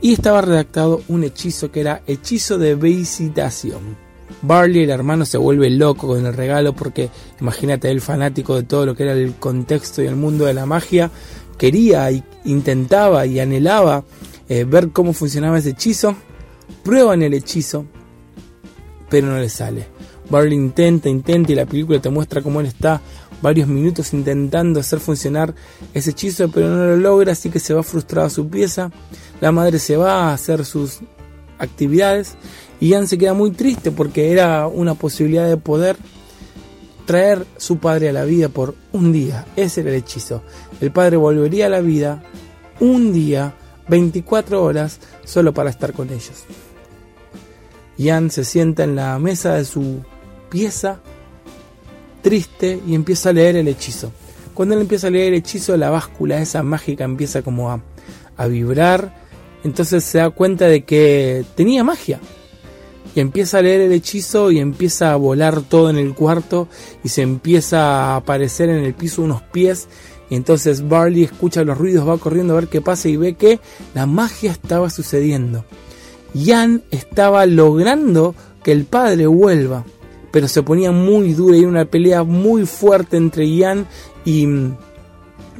y 0.00 0.12
estaba 0.12 0.40
redactado 0.40 1.02
un 1.08 1.24
hechizo 1.24 1.70
que 1.70 1.80
era 1.80 2.02
hechizo 2.06 2.58
de 2.58 2.74
visitación. 2.74 3.96
Barley, 4.42 4.84
el 4.84 4.90
hermano, 4.90 5.24
se 5.24 5.38
vuelve 5.38 5.70
loco 5.70 6.06
con 6.08 6.24
el 6.24 6.34
regalo 6.34 6.72
porque 6.72 7.10
imagínate 7.40 7.90
el 7.90 8.00
fanático 8.00 8.54
de 8.54 8.62
todo 8.62 8.86
lo 8.86 8.94
que 8.94 9.04
era 9.04 9.12
el 9.12 9.34
contexto 9.34 10.02
y 10.02 10.06
el 10.06 10.16
mundo 10.16 10.44
de 10.44 10.54
la 10.54 10.66
magia, 10.66 11.10
quería 11.56 12.10
e 12.10 12.22
intentaba 12.44 13.26
y 13.26 13.40
anhelaba 13.40 14.04
eh, 14.48 14.64
ver 14.64 14.90
cómo 14.90 15.12
funcionaba 15.12 15.58
ese 15.58 15.70
hechizo. 15.70 16.14
Prueban 16.84 17.22
el 17.22 17.34
hechizo, 17.34 17.86
pero 19.08 19.26
no 19.26 19.38
le 19.38 19.48
sale. 19.48 19.86
Barley 20.30 20.56
intenta, 20.56 21.08
intenta 21.08 21.52
y 21.52 21.54
la 21.54 21.66
película 21.66 22.00
te 22.00 22.10
muestra 22.10 22.42
cómo 22.42 22.60
él 22.60 22.66
está 22.66 23.00
varios 23.42 23.68
minutos 23.68 24.12
intentando 24.12 24.80
hacer 24.80 25.00
funcionar 25.00 25.54
ese 25.94 26.10
hechizo, 26.10 26.50
pero 26.50 26.68
no 26.68 26.84
lo 26.86 26.96
logra, 26.96 27.32
así 27.32 27.50
que 27.50 27.60
se 27.60 27.74
va 27.74 27.82
frustrado 27.82 28.26
a 28.26 28.30
su 28.30 28.48
pieza 28.48 28.90
la 29.40 29.52
madre 29.52 29.78
se 29.78 29.96
va 29.96 30.30
a 30.30 30.32
hacer 30.32 30.64
sus 30.64 31.00
actividades 31.58 32.36
y 32.80 32.88
Ian 32.88 33.06
se 33.06 33.18
queda 33.18 33.34
muy 33.34 33.50
triste 33.52 33.90
porque 33.90 34.32
era 34.32 34.66
una 34.66 34.94
posibilidad 34.94 35.48
de 35.48 35.56
poder 35.56 35.96
traer 37.06 37.46
su 37.56 37.78
padre 37.78 38.08
a 38.08 38.12
la 38.12 38.24
vida 38.24 38.48
por 38.48 38.74
un 38.92 39.12
día. 39.12 39.46
Ese 39.56 39.80
era 39.80 39.90
el 39.90 39.96
hechizo. 39.96 40.42
El 40.80 40.90
padre 40.92 41.16
volvería 41.16 41.66
a 41.66 41.70
la 41.70 41.80
vida 41.80 42.22
un 42.80 43.12
día, 43.12 43.54
24 43.88 44.62
horas, 44.62 44.98
solo 45.24 45.54
para 45.54 45.70
estar 45.70 45.92
con 45.92 46.08
ellos. 46.10 46.44
Ian 47.96 48.30
se 48.30 48.44
sienta 48.44 48.84
en 48.84 48.94
la 48.94 49.18
mesa 49.18 49.54
de 49.54 49.64
su 49.64 50.02
pieza, 50.50 51.00
triste, 52.22 52.80
y 52.86 52.94
empieza 52.94 53.30
a 53.30 53.32
leer 53.32 53.56
el 53.56 53.68
hechizo. 53.68 54.12
Cuando 54.54 54.74
él 54.74 54.82
empieza 54.82 55.06
a 55.06 55.10
leer 55.10 55.28
el 55.32 55.38
hechizo, 55.38 55.76
la 55.76 55.90
báscula 55.90 56.40
esa 56.40 56.62
mágica 56.62 57.04
empieza 57.04 57.42
como 57.42 57.70
a, 57.70 57.80
a 58.36 58.46
vibrar 58.46 59.28
entonces 59.64 60.04
se 60.04 60.18
da 60.18 60.30
cuenta 60.30 60.66
de 60.66 60.84
que 60.84 61.44
tenía 61.54 61.84
magia. 61.84 62.20
Y 63.14 63.20
empieza 63.20 63.58
a 63.58 63.62
leer 63.62 63.80
el 63.80 63.92
hechizo 63.92 64.50
y 64.50 64.58
empieza 64.58 65.12
a 65.12 65.16
volar 65.16 65.62
todo 65.62 65.90
en 65.90 65.98
el 65.98 66.14
cuarto 66.14 66.68
y 67.02 67.08
se 67.08 67.22
empieza 67.22 68.12
a 68.12 68.16
aparecer 68.16 68.68
en 68.68 68.84
el 68.84 68.94
piso 68.94 69.22
unos 69.22 69.42
pies. 69.42 69.88
Y 70.30 70.36
entonces 70.36 70.86
Barley 70.86 71.24
escucha 71.24 71.64
los 71.64 71.78
ruidos, 71.78 72.06
va 72.06 72.18
corriendo 72.18 72.52
a 72.52 72.60
ver 72.60 72.68
qué 72.68 72.80
pasa 72.80 73.08
y 73.08 73.16
ve 73.16 73.34
que 73.34 73.60
la 73.94 74.06
magia 74.06 74.52
estaba 74.52 74.90
sucediendo. 74.90 75.64
Ian 76.34 76.82
estaba 76.90 77.46
logrando 77.46 78.34
que 78.62 78.72
el 78.72 78.84
padre 78.84 79.26
vuelva, 79.26 79.84
pero 80.30 80.48
se 80.48 80.62
ponía 80.62 80.92
muy 80.92 81.32
dura 81.34 81.56
y 81.56 81.60
era 81.60 81.68
una 81.68 81.84
pelea 81.84 82.22
muy 82.22 82.66
fuerte 82.66 83.16
entre 83.16 83.48
Ian 83.48 83.86
y, 84.24 84.46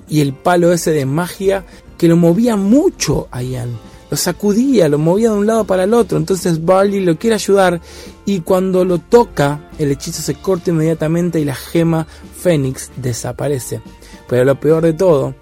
y 0.09 0.21
el 0.21 0.33
palo 0.33 0.73
ese 0.73 0.91
de 0.93 1.07
magia 1.07 1.65
que 1.97 2.09
lo 2.09 2.17
movía 2.17 2.57
mucho 2.57 3.29
a 3.31 3.43
Ian 3.43 3.79
lo 4.11 4.17
sacudía, 4.17 4.89
lo 4.89 4.99
movía 4.99 5.31
de 5.31 5.37
un 5.37 5.47
lado 5.47 5.65
para 5.65 5.85
el 5.85 5.95
otro. 5.95 6.19
Entonces 6.19 6.65
Barley 6.65 7.01
lo 7.01 7.19
quiere 7.19 7.35
ayudar 7.35 7.81
y 8.25 8.41
cuando 8.41 8.85
lo 8.85 8.99
toca, 8.99 9.71
el 9.79 9.91
hechizo 9.91 10.23
se 10.23 10.35
corta 10.35 10.71
inmediatamente 10.71 11.41
y 11.41 11.45
la 11.45 11.55
gema 11.55 12.07
Fénix 12.39 12.91
desaparece. 12.97 13.81
Pero 14.29 14.45
lo 14.45 14.59
peor 14.59 14.83
de 14.83 14.93
todo 14.93 15.35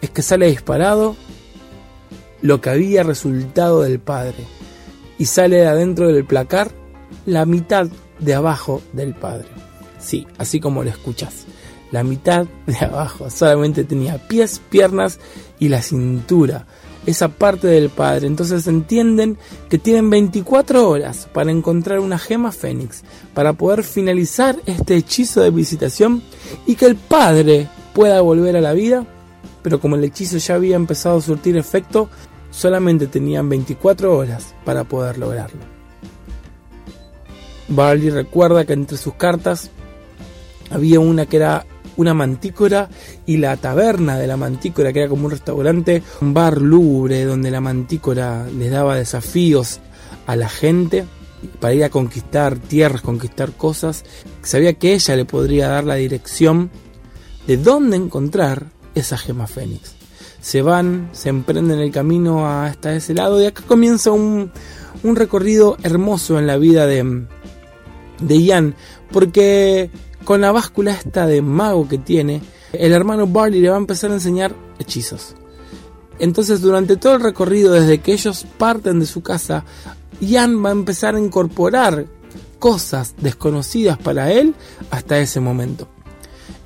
es 0.00 0.10
que 0.10 0.22
sale 0.22 0.46
disparado 0.46 1.16
lo 2.42 2.60
que 2.60 2.70
había 2.70 3.02
resultado 3.02 3.82
del 3.82 4.00
padre 4.00 4.46
y 5.18 5.26
sale 5.26 5.56
de 5.56 5.66
adentro 5.66 6.08
del 6.08 6.24
placar 6.24 6.70
la 7.26 7.44
mitad 7.44 7.88
de 8.20 8.34
abajo 8.34 8.82
del 8.92 9.14
padre. 9.14 9.48
Sí, 9.98 10.26
así 10.38 10.60
como 10.60 10.82
lo 10.82 10.90
escuchas. 10.90 11.46
La 11.90 12.04
mitad 12.04 12.46
de 12.66 12.78
abajo 12.84 13.30
solamente 13.30 13.84
tenía 13.84 14.18
pies, 14.28 14.60
piernas 14.70 15.18
y 15.58 15.68
la 15.68 15.82
cintura 15.82 16.66
esa 17.06 17.28
parte 17.28 17.66
del 17.66 17.90
padre. 17.90 18.26
Entonces 18.26 18.66
entienden 18.66 19.38
que 19.68 19.78
tienen 19.78 20.10
24 20.10 20.88
horas 20.88 21.28
para 21.32 21.50
encontrar 21.50 22.00
una 22.00 22.18
gema 22.18 22.52
fénix, 22.52 23.02
para 23.34 23.52
poder 23.52 23.82
finalizar 23.82 24.56
este 24.66 24.96
hechizo 24.96 25.40
de 25.40 25.50
visitación 25.50 26.22
y 26.66 26.74
que 26.74 26.86
el 26.86 26.96
padre 26.96 27.68
pueda 27.94 28.20
volver 28.20 28.56
a 28.56 28.60
la 28.60 28.72
vida. 28.72 29.06
Pero 29.62 29.80
como 29.80 29.96
el 29.96 30.04
hechizo 30.04 30.38
ya 30.38 30.54
había 30.54 30.76
empezado 30.76 31.18
a 31.18 31.22
surtir 31.22 31.56
efecto, 31.56 32.08
solamente 32.50 33.06
tenían 33.06 33.48
24 33.48 34.16
horas 34.16 34.54
para 34.64 34.84
poder 34.84 35.18
lograrlo. 35.18 35.79
Barley 37.70 38.10
recuerda 38.10 38.64
que 38.64 38.72
entre 38.72 38.96
sus 38.96 39.14
cartas 39.14 39.70
había 40.70 41.00
una 41.00 41.26
que 41.26 41.36
era 41.36 41.66
una 41.96 42.14
mantícora 42.14 42.88
y 43.26 43.36
la 43.36 43.56
taberna 43.56 44.18
de 44.18 44.26
la 44.26 44.36
mantícora, 44.36 44.92
que 44.92 45.00
era 45.00 45.08
como 45.08 45.26
un 45.26 45.32
restaurante, 45.32 46.02
un 46.20 46.32
bar 46.32 46.60
lúgubre 46.60 47.24
donde 47.24 47.50
la 47.50 47.60
mantícora 47.60 48.46
les 48.46 48.70
daba 48.70 48.96
desafíos 48.96 49.80
a 50.26 50.36
la 50.36 50.48
gente 50.48 51.04
para 51.58 51.74
ir 51.74 51.84
a 51.84 51.90
conquistar 51.90 52.58
tierras, 52.58 53.02
conquistar 53.02 53.52
cosas. 53.52 54.04
Sabía 54.42 54.74
que 54.74 54.94
ella 54.94 55.16
le 55.16 55.24
podría 55.24 55.68
dar 55.68 55.84
la 55.84 55.96
dirección 55.96 56.70
de 57.46 57.56
dónde 57.56 57.96
encontrar 57.96 58.66
esa 58.94 59.18
gema 59.18 59.46
fénix. 59.46 59.94
Se 60.40 60.62
van, 60.62 61.10
se 61.12 61.28
emprenden 61.28 61.80
el 61.80 61.90
camino 61.90 62.48
hasta 62.48 62.94
ese 62.94 63.12
lado 63.12 63.42
y 63.42 63.46
acá 63.46 63.62
comienza 63.66 64.10
un, 64.10 64.50
un 65.02 65.16
recorrido 65.16 65.76
hermoso 65.82 66.38
en 66.38 66.46
la 66.46 66.56
vida 66.56 66.86
de, 66.86 67.26
de 68.20 68.42
Ian, 68.42 68.74
porque 69.10 69.90
con 70.24 70.40
la 70.40 70.52
báscula 70.52 70.92
esta 70.92 71.26
de 71.26 71.42
mago 71.42 71.88
que 71.88 71.98
tiene, 71.98 72.42
el 72.72 72.92
hermano 72.92 73.26
Barley 73.26 73.60
le 73.60 73.70
va 73.70 73.76
a 73.76 73.78
empezar 73.78 74.10
a 74.10 74.14
enseñar 74.14 74.54
hechizos. 74.78 75.34
Entonces 76.18 76.60
durante 76.60 76.96
todo 76.96 77.14
el 77.14 77.22
recorrido, 77.22 77.72
desde 77.72 77.98
que 77.98 78.12
ellos 78.12 78.46
parten 78.58 79.00
de 79.00 79.06
su 79.06 79.22
casa, 79.22 79.64
Ian 80.20 80.64
va 80.64 80.68
a 80.68 80.72
empezar 80.72 81.14
a 81.14 81.20
incorporar 81.20 82.06
cosas 82.58 83.14
desconocidas 83.18 83.96
para 83.98 84.30
él 84.30 84.54
hasta 84.90 85.18
ese 85.18 85.40
momento. 85.40 85.88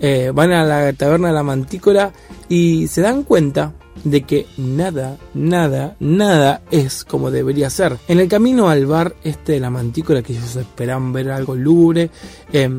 Eh, 0.00 0.32
van 0.34 0.52
a 0.52 0.64
la 0.64 0.92
taberna 0.92 1.28
de 1.28 1.34
la 1.34 1.44
mantícora 1.44 2.12
y 2.48 2.88
se 2.88 3.00
dan 3.00 3.22
cuenta 3.22 3.72
de 4.04 4.22
que 4.22 4.46
nada, 4.56 5.18
nada, 5.34 5.96
nada 5.98 6.62
es 6.70 7.04
como 7.04 7.30
debería 7.30 7.70
ser. 7.70 7.98
En 8.08 8.20
el 8.20 8.28
camino 8.28 8.68
al 8.68 8.86
bar 8.86 9.16
este 9.24 9.52
de 9.52 9.60
la 9.60 9.70
mantícora, 9.70 10.22
que 10.22 10.34
ellos 10.34 10.56
esperan 10.56 11.12
ver 11.12 11.30
algo 11.30 11.54
lúgubre, 11.54 12.10
eh, 12.52 12.70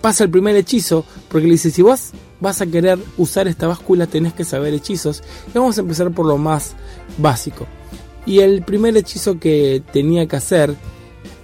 pasa 0.00 0.24
el 0.24 0.30
primer 0.30 0.56
hechizo, 0.56 1.04
porque 1.28 1.46
le 1.46 1.52
dice, 1.52 1.70
si 1.70 1.82
vos 1.82 2.10
vas 2.40 2.60
a 2.60 2.66
querer 2.66 2.98
usar 3.16 3.48
esta 3.48 3.66
báscula 3.66 4.06
tenés 4.06 4.34
que 4.34 4.44
saber 4.44 4.74
hechizos. 4.74 5.22
Y 5.48 5.58
vamos 5.58 5.78
a 5.78 5.80
empezar 5.80 6.10
por 6.10 6.26
lo 6.26 6.36
más 6.36 6.74
básico. 7.16 7.66
Y 8.26 8.40
el 8.40 8.62
primer 8.62 8.96
hechizo 8.96 9.38
que 9.38 9.82
tenía 9.92 10.26
que 10.26 10.36
hacer 10.36 10.74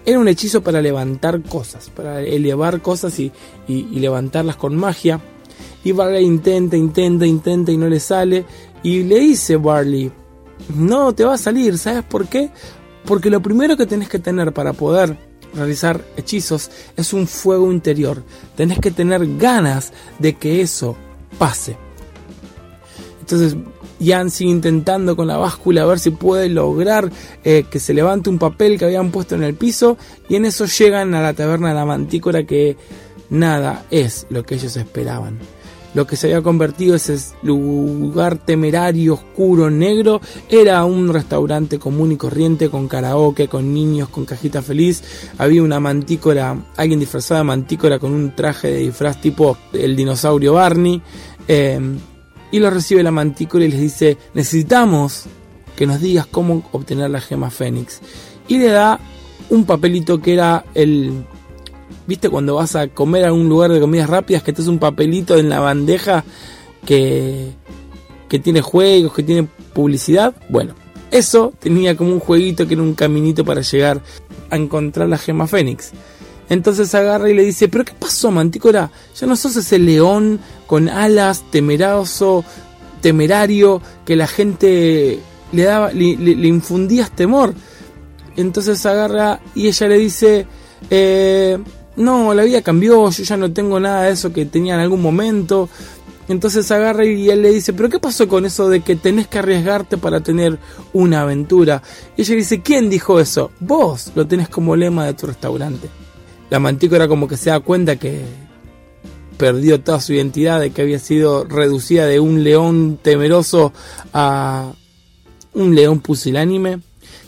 era 0.05 0.19
un 0.19 0.29
hechizo 0.29 0.62
para 0.62 0.83
levantar 0.83 1.43
cosas, 1.43 1.91
para 1.91 2.21
elevar 2.21 2.83
cosas 2.83 3.19
y, 3.19 3.33
levantarlas 3.67 4.57
con 4.57 4.77
magia. 4.77 5.21
Y 5.85 5.93
Barley 5.93 6.25
intenta, 6.25 6.77
intenta, 6.77 7.27
intenta 7.27 7.73
y 7.73 7.79
no 7.79 7.89
le 7.89 8.00
sale. 8.00 8.45
Y 8.82 9.02
le 9.02 9.20
dice 9.20 9.56
Barley, 9.56 10.10
no 10.75 11.12
te 11.14 11.25
va 11.25 11.34
a 11.34 11.38
salir, 11.38 11.78
¿sabes 11.78 12.04
por 12.04 12.26
qué? 12.26 12.50
Porque 13.04 13.30
lo 13.30 13.40
primero 13.40 13.76
que 13.76 13.87
tenés 13.87 14.08
que 14.08 14.18
tener 14.18 14.52
para 14.52 14.72
poder 14.72 15.16
realizar 15.54 16.04
hechizos 16.16 16.70
es 16.96 17.12
un 17.12 17.26
fuego 17.26 17.70
interior. 17.72 18.22
Tenés 18.56 18.78
que 18.78 18.90
tener 18.90 19.37
ganas 19.37 19.92
de 20.18 20.34
que 20.34 20.60
eso 20.60 20.96
pase. 21.38 21.76
Entonces 23.20 23.56
Jan 24.02 24.30
sigue 24.30 24.50
intentando 24.50 25.14
con 25.14 25.26
la 25.26 25.37
báscula 25.37 25.82
a 25.82 25.87
ver 25.87 25.99
si 25.99 26.10
puede 26.10 26.49
lograr 26.49 27.10
eh, 27.44 27.64
que 27.70 27.78
se 27.78 27.94
levante 27.94 28.30
un 28.30 28.38
papel 28.38 28.78
que 28.78 28.87
habían 28.87 29.10
puesto 29.10 29.34
en 29.34 29.42
el 29.42 29.54
piso 29.54 29.99
y 30.28 30.37
en 30.37 30.46
eso 30.46 30.64
llegan 30.64 31.14
a 31.14 31.22
la 31.22 31.34
taberna 31.34 31.68
de 31.68 31.75
la 31.75 31.84
mantícora 31.84 32.44
que 32.44 32.76
nada 33.28 33.84
es 33.90 34.26
lo 34.30 34.42
que 34.42 34.54
ellos 34.54 34.76
esperaban 34.76 35.38
lo 35.94 36.06
que 36.06 36.16
se 36.16 36.28
había 36.28 36.42
convertido 36.42 36.94
ese 36.94 37.18
lugar 37.42 38.38
temerario, 38.38 39.14
oscuro, 39.14 39.70
negro, 39.70 40.20
era 40.49 40.85
un 40.85 41.12
restaurante 41.12 41.78
común 41.78 42.12
y 42.12 42.16
corriente 42.16 42.68
con 42.68 42.88
karaoke, 42.88 43.49
con 43.49 43.75
niños, 43.75 44.09
con 44.09 44.25
cajita 44.25 44.62
feliz. 44.62 45.02
Había 45.38 45.62
una 45.62 45.80
mantícora, 45.80 46.56
alguien 46.76 47.00
disfrazada 47.00 47.40
de 47.40 47.44
mantícora 47.44 47.99
con 47.99 48.12
un 48.12 48.35
traje 48.35 48.68
de 48.68 48.78
disfraz 48.78 49.20
tipo 49.20 49.56
el 49.73 49.97
dinosaurio 49.97 50.54
Barney. 50.54 51.02
Em, 51.49 51.99
y 52.52 52.59
lo 52.59 52.70
recibe 52.70 53.02
la 53.02 53.11
mantícora 53.11 53.64
y 53.64 53.68
les 53.68 53.80
dice, 53.80 54.18
necesitamos 54.35 55.25
que 55.76 55.87
nos 55.87 56.00
digas 56.00 56.26
cómo 56.26 56.62
obtener 56.73 57.11
la 57.11 57.20
gema 57.20 57.50
Fénix. 57.50 58.00
Y 58.49 58.59
le 58.59 58.66
da 58.66 59.00
un 59.50 59.64
papelito 59.64 60.20
que 60.20 60.35
era 60.35 60.64
el 60.75 61.25
¿Viste 62.11 62.29
cuando 62.29 62.57
vas 62.57 62.75
a 62.75 62.88
comer 62.88 63.25
a 63.25 63.33
un 63.33 63.49
lugar 63.49 63.71
de 63.71 63.79
comidas 63.79 64.11
rápidas 64.11 64.43
que 64.43 64.52
te 64.52 64.62
un 64.62 64.81
papelito 64.81 65.38
en 65.38 65.49
la 65.49 65.61
bandeja 65.61 66.25
que, 66.85 67.52
que 68.29 68.40
tiene 68.40 68.62
juegos, 68.62 69.14
que 69.14 69.23
tiene 69.23 69.47
publicidad? 69.73 70.35
Bueno, 70.49 70.75
eso 71.12 71.52
tenía 71.61 71.97
como 71.97 72.12
un 72.12 72.19
jueguito 72.19 72.67
que 72.67 72.75
era 72.75 72.83
un 72.83 72.95
caminito 72.95 73.45
para 73.45 73.61
llegar 73.61 74.02
a 74.50 74.57
encontrar 74.57 75.09
la 75.09 75.19
gema 75.19 75.47
Fénix. 75.47 75.93
Entonces 76.49 76.93
agarra 76.97 77.31
y 77.31 77.35
le 77.35 77.45
dice, 77.45 77.69
pero 77.69 77.85
¿qué 77.85 77.93
pasó, 77.97 78.33
Mantícora? 78.33 78.90
Ya 79.14 79.29
no 79.29 79.37
sos 79.37 79.55
ese 79.55 79.79
león 79.79 80.40
con 80.67 80.88
alas, 80.88 81.45
temeroso, 81.52 82.45
temerario, 83.00 83.81
que 84.05 84.17
la 84.17 84.26
gente 84.26 85.21
le 85.52 85.62
daba, 85.62 85.93
le, 85.93 86.17
le 86.17 86.49
infundías 86.49 87.12
temor. 87.12 87.55
Entonces 88.37 88.85
agarra 88.85 89.38
y 89.55 89.69
ella 89.69 89.87
le 89.87 89.99
dice, 89.99 90.47
eh, 90.90 91.57
no, 92.00 92.35
la 92.35 92.42
vida 92.42 92.62
cambió, 92.62 93.11
yo 93.11 93.23
ya 93.23 93.37
no 93.37 93.52
tengo 93.52 93.78
nada 93.78 94.04
de 94.04 94.12
eso 94.12 94.33
que 94.33 94.47
tenía 94.47 94.75
en 94.75 94.80
algún 94.80 95.02
momento. 95.02 95.69
Entonces 96.28 96.71
agarra 96.71 97.04
y 97.04 97.28
él 97.28 97.42
le 97.42 97.50
dice, 97.50 97.73
pero 97.73 97.88
¿qué 97.88 97.99
pasó 97.99 98.28
con 98.28 98.47
eso 98.47 98.69
de 98.69 98.83
que 98.83 98.95
tenés 98.95 99.26
que 99.26 99.40
arriesgarte 99.40 99.97
para 99.97 100.21
tener 100.21 100.59
una 100.92 101.23
aventura? 101.23 101.83
Y 102.16 102.23
ella 102.23 102.37
dice, 102.37 102.62
¿quién 102.62 102.88
dijo 102.88 103.19
eso? 103.19 103.50
Vos 103.59 104.12
lo 104.14 104.26
tenés 104.28 104.49
como 104.49 104.76
lema 104.76 105.07
de 105.07 105.14
tu 105.14 105.26
restaurante. 105.26 105.88
La 106.49 106.61
mantícora 106.61 107.09
como 107.09 107.26
que 107.26 107.37
se 107.37 107.50
da 107.50 107.59
cuenta 107.59 107.97
que 107.97 108.21
perdió 109.37 109.80
toda 109.80 110.00
su 110.00 110.12
identidad, 110.12 110.61
de 110.61 110.71
que 110.71 110.83
había 110.83 111.00
sido 111.00 111.45
reducida 111.45 112.07
de 112.07 112.21
un 112.21 112.45
león 112.45 112.99
temeroso 113.02 113.73
a 114.12 114.73
un 115.54 115.75
león 115.75 115.99
pusilánime. 115.99 116.80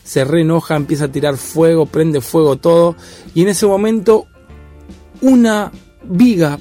Se 0.05 0.25
reenoja, 0.25 0.77
empieza 0.77 1.07
a 1.07 1.13
tirar 1.13 1.39
fuego, 1.39 1.87
prende 1.87 2.21
fuego 2.21 2.57
todo. 2.57 2.95
Y 3.35 3.43
en 3.43 3.49
ese 3.49 3.67
momento 3.67 4.27
una 5.23 5.73
viga 6.05 6.59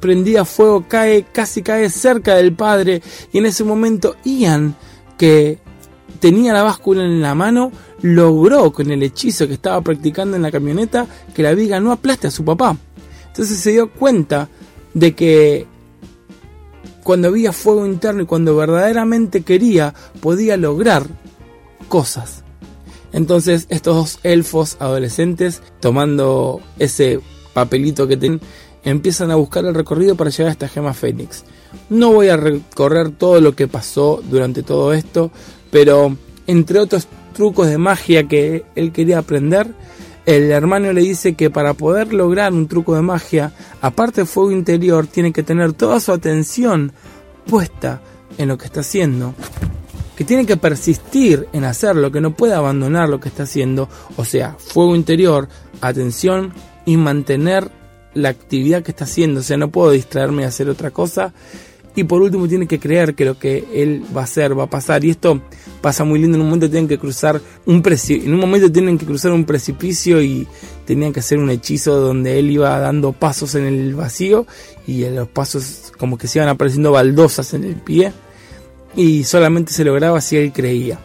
prendida 0.00 0.42
a 0.42 0.44
fuego 0.44 0.84
cae, 0.88 1.24
casi 1.32 1.62
cae 1.62 1.88
cerca 1.90 2.34
del 2.36 2.54
padre 2.54 3.02
y 3.32 3.38
en 3.38 3.46
ese 3.46 3.64
momento 3.64 4.16
Ian, 4.24 4.76
que 5.18 5.58
tenía 6.20 6.52
la 6.52 6.62
báscula 6.62 7.04
en 7.04 7.20
la 7.20 7.34
mano, 7.34 7.72
logró 8.02 8.72
con 8.72 8.90
el 8.90 9.02
hechizo 9.02 9.46
que 9.46 9.54
estaba 9.54 9.80
practicando 9.80 10.36
en 10.36 10.42
la 10.42 10.50
camioneta 10.50 11.06
que 11.34 11.42
la 11.42 11.54
viga 11.54 11.80
no 11.80 11.92
aplaste 11.92 12.28
a 12.28 12.30
su 12.30 12.44
papá. 12.44 12.76
Entonces 13.28 13.58
se 13.58 13.70
dio 13.70 13.90
cuenta 13.90 14.48
de 14.92 15.14
que 15.14 15.66
cuando 17.02 17.28
había 17.28 17.52
fuego 17.52 17.86
interno 17.86 18.22
y 18.22 18.26
cuando 18.26 18.54
verdaderamente 18.56 19.42
quería, 19.42 19.94
podía 20.20 20.56
lograr 20.56 21.06
cosas. 21.88 22.44
Entonces 23.12 23.66
estos 23.68 23.96
dos 23.96 24.18
elfos 24.22 24.76
adolescentes, 24.80 25.62
tomando 25.80 26.60
ese 26.78 27.20
papelito 27.52 28.06
que 28.06 28.16
tienen, 28.16 28.40
empiezan 28.84 29.30
a 29.30 29.36
buscar 29.36 29.64
el 29.64 29.74
recorrido 29.74 30.16
para 30.16 30.30
llegar 30.30 30.48
a 30.48 30.52
esta 30.52 30.68
gema 30.68 30.94
Fénix. 30.94 31.44
No 31.88 32.12
voy 32.12 32.28
a 32.28 32.36
recorrer 32.36 33.10
todo 33.10 33.40
lo 33.40 33.54
que 33.54 33.68
pasó 33.68 34.22
durante 34.28 34.62
todo 34.62 34.92
esto, 34.92 35.30
pero 35.70 36.16
entre 36.46 36.78
otros 36.78 37.06
trucos 37.32 37.68
de 37.68 37.78
magia 37.78 38.28
que 38.28 38.64
él 38.74 38.92
quería 38.92 39.18
aprender, 39.18 39.68
el 40.26 40.50
hermano 40.50 40.92
le 40.92 41.00
dice 41.00 41.34
que 41.34 41.50
para 41.50 41.74
poder 41.74 42.12
lograr 42.12 42.52
un 42.52 42.68
truco 42.68 42.94
de 42.94 43.02
magia, 43.02 43.52
aparte 43.80 44.22
de 44.22 44.26
fuego 44.26 44.52
interior, 44.52 45.06
tiene 45.06 45.32
que 45.32 45.42
tener 45.42 45.72
toda 45.72 45.98
su 45.98 46.12
atención 46.12 46.92
puesta 47.46 48.00
en 48.38 48.48
lo 48.48 48.58
que 48.58 48.66
está 48.66 48.80
haciendo. 48.80 49.34
Que 50.16 50.24
tiene 50.24 50.46
que 50.46 50.56
persistir 50.56 51.48
en 51.52 51.64
hacerlo, 51.64 52.12
que 52.12 52.20
no 52.20 52.36
puede 52.36 52.54
abandonar 52.54 53.08
lo 53.08 53.18
que 53.18 53.28
está 53.28 53.44
haciendo. 53.44 53.88
O 54.16 54.24
sea, 54.24 54.56
fuego 54.58 54.94
interior, 54.94 55.48
atención 55.80 56.52
y 56.84 56.96
mantener 56.96 57.70
la 58.14 58.28
actividad 58.28 58.82
que 58.82 58.90
está 58.90 59.04
haciendo. 59.04 59.40
O 59.40 59.42
sea, 59.42 59.56
no 59.56 59.70
puedo 59.70 59.90
distraerme 59.90 60.42
y 60.42 60.46
hacer 60.46 60.68
otra 60.68 60.90
cosa. 60.90 61.32
Y 61.94 62.04
por 62.04 62.22
último 62.22 62.48
tiene 62.48 62.66
que 62.66 62.80
creer 62.80 63.14
que 63.14 63.26
lo 63.26 63.38
que 63.38 63.64
él 63.74 64.02
va 64.16 64.22
a 64.22 64.24
hacer 64.24 64.58
va 64.58 64.64
a 64.64 64.70
pasar. 64.70 65.04
Y 65.04 65.10
esto 65.10 65.42
pasa 65.82 66.04
muy 66.04 66.18
lindo. 66.18 66.36
En 66.36 66.42
un 66.42 66.48
momento 66.48 66.70
tienen 66.70 66.88
que 66.88 66.98
cruzar 66.98 67.40
un 67.66 67.82
en 67.84 68.34
un 68.34 68.40
momento 68.40 68.72
tienen 68.72 68.96
que 68.96 69.04
cruzar 69.04 69.32
un 69.32 69.44
precipicio 69.44 70.22
y 70.22 70.46
tenían 70.86 71.12
que 71.12 71.20
hacer 71.20 71.38
un 71.38 71.50
hechizo 71.50 72.00
donde 72.00 72.38
él 72.38 72.50
iba 72.50 72.78
dando 72.78 73.12
pasos 73.12 73.54
en 73.54 73.66
el 73.66 73.94
vacío 73.94 74.46
y 74.86 75.04
los 75.10 75.28
pasos 75.28 75.92
como 75.98 76.16
que 76.16 76.28
se 76.28 76.38
iban 76.38 76.48
apareciendo 76.48 76.92
baldosas 76.92 77.52
en 77.52 77.64
el 77.64 77.76
pie. 77.76 78.12
Y 78.96 79.24
solamente 79.24 79.72
se 79.72 79.84
lograba 79.84 80.20
si 80.22 80.36
él 80.38 80.52
creía. 80.52 80.98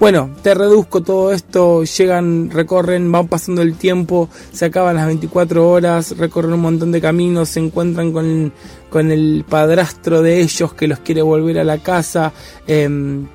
Bueno, 0.00 0.30
te 0.42 0.54
reduzco 0.54 1.02
todo 1.02 1.32
esto, 1.32 1.82
llegan, 1.82 2.50
recorren, 2.50 3.10
van 3.10 3.26
pasando 3.26 3.62
el 3.62 3.74
tiempo, 3.74 4.28
se 4.52 4.66
acaban 4.66 4.94
las 4.94 5.06
24 5.06 5.68
horas, 5.68 6.16
recorren 6.16 6.52
un 6.52 6.60
montón 6.60 6.92
de 6.92 7.00
caminos, 7.00 7.48
se 7.48 7.58
encuentran 7.58 8.12
con, 8.12 8.52
con 8.90 9.10
el 9.10 9.44
padrastro 9.48 10.22
de 10.22 10.40
ellos 10.40 10.72
que 10.72 10.86
los 10.86 11.00
quiere 11.00 11.22
volver 11.22 11.58
a 11.58 11.64
la 11.64 11.78
casa. 11.78 12.32
Em, 12.68 13.26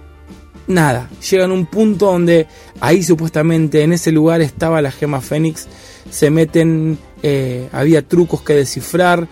nada, 0.68 1.10
llegan 1.30 1.52
a 1.52 1.54
un 1.54 1.66
punto 1.66 2.06
donde 2.06 2.48
ahí 2.80 3.04
supuestamente 3.04 3.82
en 3.82 3.92
ese 3.92 4.14
lugar 4.14 4.40
estaba 4.40 4.82
la 4.82 4.92
gema 4.92 5.20
Fénix, 5.20 5.68
se 6.10 6.30
meten, 6.30 6.98
eh, 7.24 7.68
había 7.74 8.08
trucos 8.08 8.42
que 8.42 8.54
descifrar, 8.54 9.28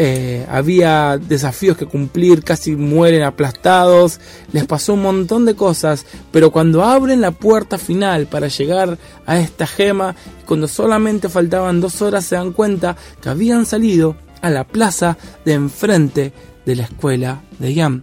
eh, 0.00 0.46
había 0.48 1.18
desafíos 1.18 1.76
que 1.76 1.86
cumplir, 1.86 2.44
casi 2.44 2.76
mueren 2.76 3.24
aplastados, 3.24 4.20
les 4.52 4.64
pasó 4.64 4.94
un 4.94 5.02
montón 5.02 5.44
de 5.44 5.56
cosas, 5.56 6.06
pero 6.30 6.52
cuando 6.52 6.84
abren 6.84 7.20
la 7.20 7.32
puerta 7.32 7.78
final 7.78 8.28
para 8.28 8.46
llegar 8.46 8.96
a 9.26 9.40
esta 9.40 9.66
gema, 9.66 10.14
cuando 10.46 10.68
solamente 10.68 11.28
faltaban 11.28 11.80
dos 11.80 12.00
horas 12.00 12.24
se 12.24 12.36
dan 12.36 12.52
cuenta 12.52 12.96
que 13.20 13.28
habían 13.28 13.66
salido 13.66 14.16
a 14.40 14.50
la 14.50 14.64
plaza 14.64 15.18
de 15.44 15.54
enfrente 15.54 16.32
de 16.64 16.76
la 16.76 16.84
escuela 16.84 17.42
de 17.58 17.74
Yam. 17.74 18.02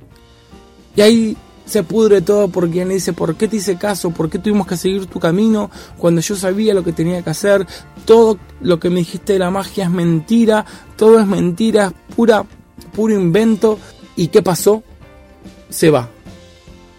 Y 0.98 1.02
ahí 1.02 1.38
se 1.66 1.84
pudre 1.84 2.22
todo 2.22 2.48
porque 2.48 2.84
él 2.84 2.90
dice, 2.90 3.14
¿por 3.14 3.36
qué 3.36 3.48
te 3.48 3.58
hice 3.58 3.78
caso? 3.78 4.12
¿Por 4.12 4.30
qué 4.30 4.40
tuvimos 4.40 4.68
que 4.68 4.78
seguir 4.78 5.08
tu 5.08 5.20
camino 5.20 5.70
cuando 5.98 6.22
yo 6.22 6.36
sabía 6.36 6.74
lo 6.74 6.84
que 6.84 6.94
tenía 6.94 7.22
que 7.22 7.30
hacer? 7.30 7.66
Todo 8.06 8.38
lo 8.62 8.80
que 8.80 8.90
me 8.90 9.00
dijiste 9.00 9.34
de 9.34 9.40
la 9.40 9.52
magia 9.52 9.86
es 9.86 9.90
mentira, 9.90 10.66
todo 10.96 11.20
es 11.20 11.26
mentira, 11.26 11.88
es 11.88 12.16
pura, 12.16 12.46
puro 12.94 13.14
invento. 13.14 13.80
¿Y 14.16 14.28
qué 14.28 14.42
pasó? 14.42 14.84
Se 15.70 15.90
va. 15.90 16.10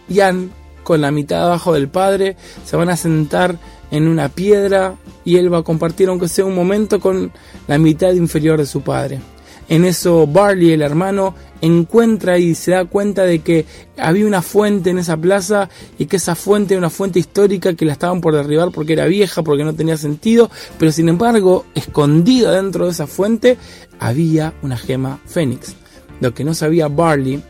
Ian, 0.09 0.51
con 0.83 1.01
la 1.01 1.11
mitad 1.11 1.45
abajo 1.45 1.73
del 1.73 1.89
padre, 1.89 2.37
se 2.65 2.77
van 2.77 2.91
a 2.91 2.97
sentar 2.97 3.59
en 3.91 4.09
una 4.09 4.29
piedra 4.29 4.97
y 5.25 5.37
él 5.37 5.53
va 5.53 5.59
a 5.59 5.63
compartir, 5.63 6.09
aunque 6.09 6.29
sea 6.29 6.45
un 6.45 6.55
momento, 6.55 7.01
con 7.01 7.33
la 7.67 7.79
mitad 7.79 8.13
inferior 8.13 8.59
de 8.59 8.67
su 8.67 8.83
padre. 8.83 9.21
En 9.69 9.85
eso 9.85 10.27
Barley, 10.27 10.73
el 10.73 10.83
hermano, 10.83 11.35
encuentra 11.61 12.39
y 12.39 12.55
se 12.55 12.73
da 12.73 12.85
cuenta 12.85 13.25
de 13.25 13.41
que 13.41 13.65
había 13.99 14.27
una 14.27 14.43
fuente 14.43 14.91
en 14.91 14.99
esa 14.99 15.17
plaza 15.17 15.69
y 15.99 16.07
que 16.07 16.17
esa 16.17 16.35
fuente 16.35 16.75
era 16.75 16.79
una 16.79 16.91
fuente 16.91 17.19
histórica 17.19 17.75
que 17.75 17.85
la 17.85 17.93
estaban 17.93 18.21
por 18.21 18.35
derribar 18.35 18.71
porque 18.71 18.93
era 18.93 19.07
vieja, 19.07 19.43
porque 19.43 19.65
no 19.65 19.75
tenía 19.75 19.97
sentido, 19.97 20.51
pero 20.79 20.93
sin 20.93 21.09
embargo, 21.09 21.65
escondida 21.75 22.53
dentro 22.53 22.87
de 22.87 22.93
esa 22.93 23.07
fuente 23.07 23.57
había 23.99 24.55
una 24.63 24.77
gema 24.77 25.21
fénix. 25.27 25.75
Lo 26.21 26.35
que 26.35 26.45
no 26.45 26.55
sabía 26.55 26.89
Barley 26.89 27.43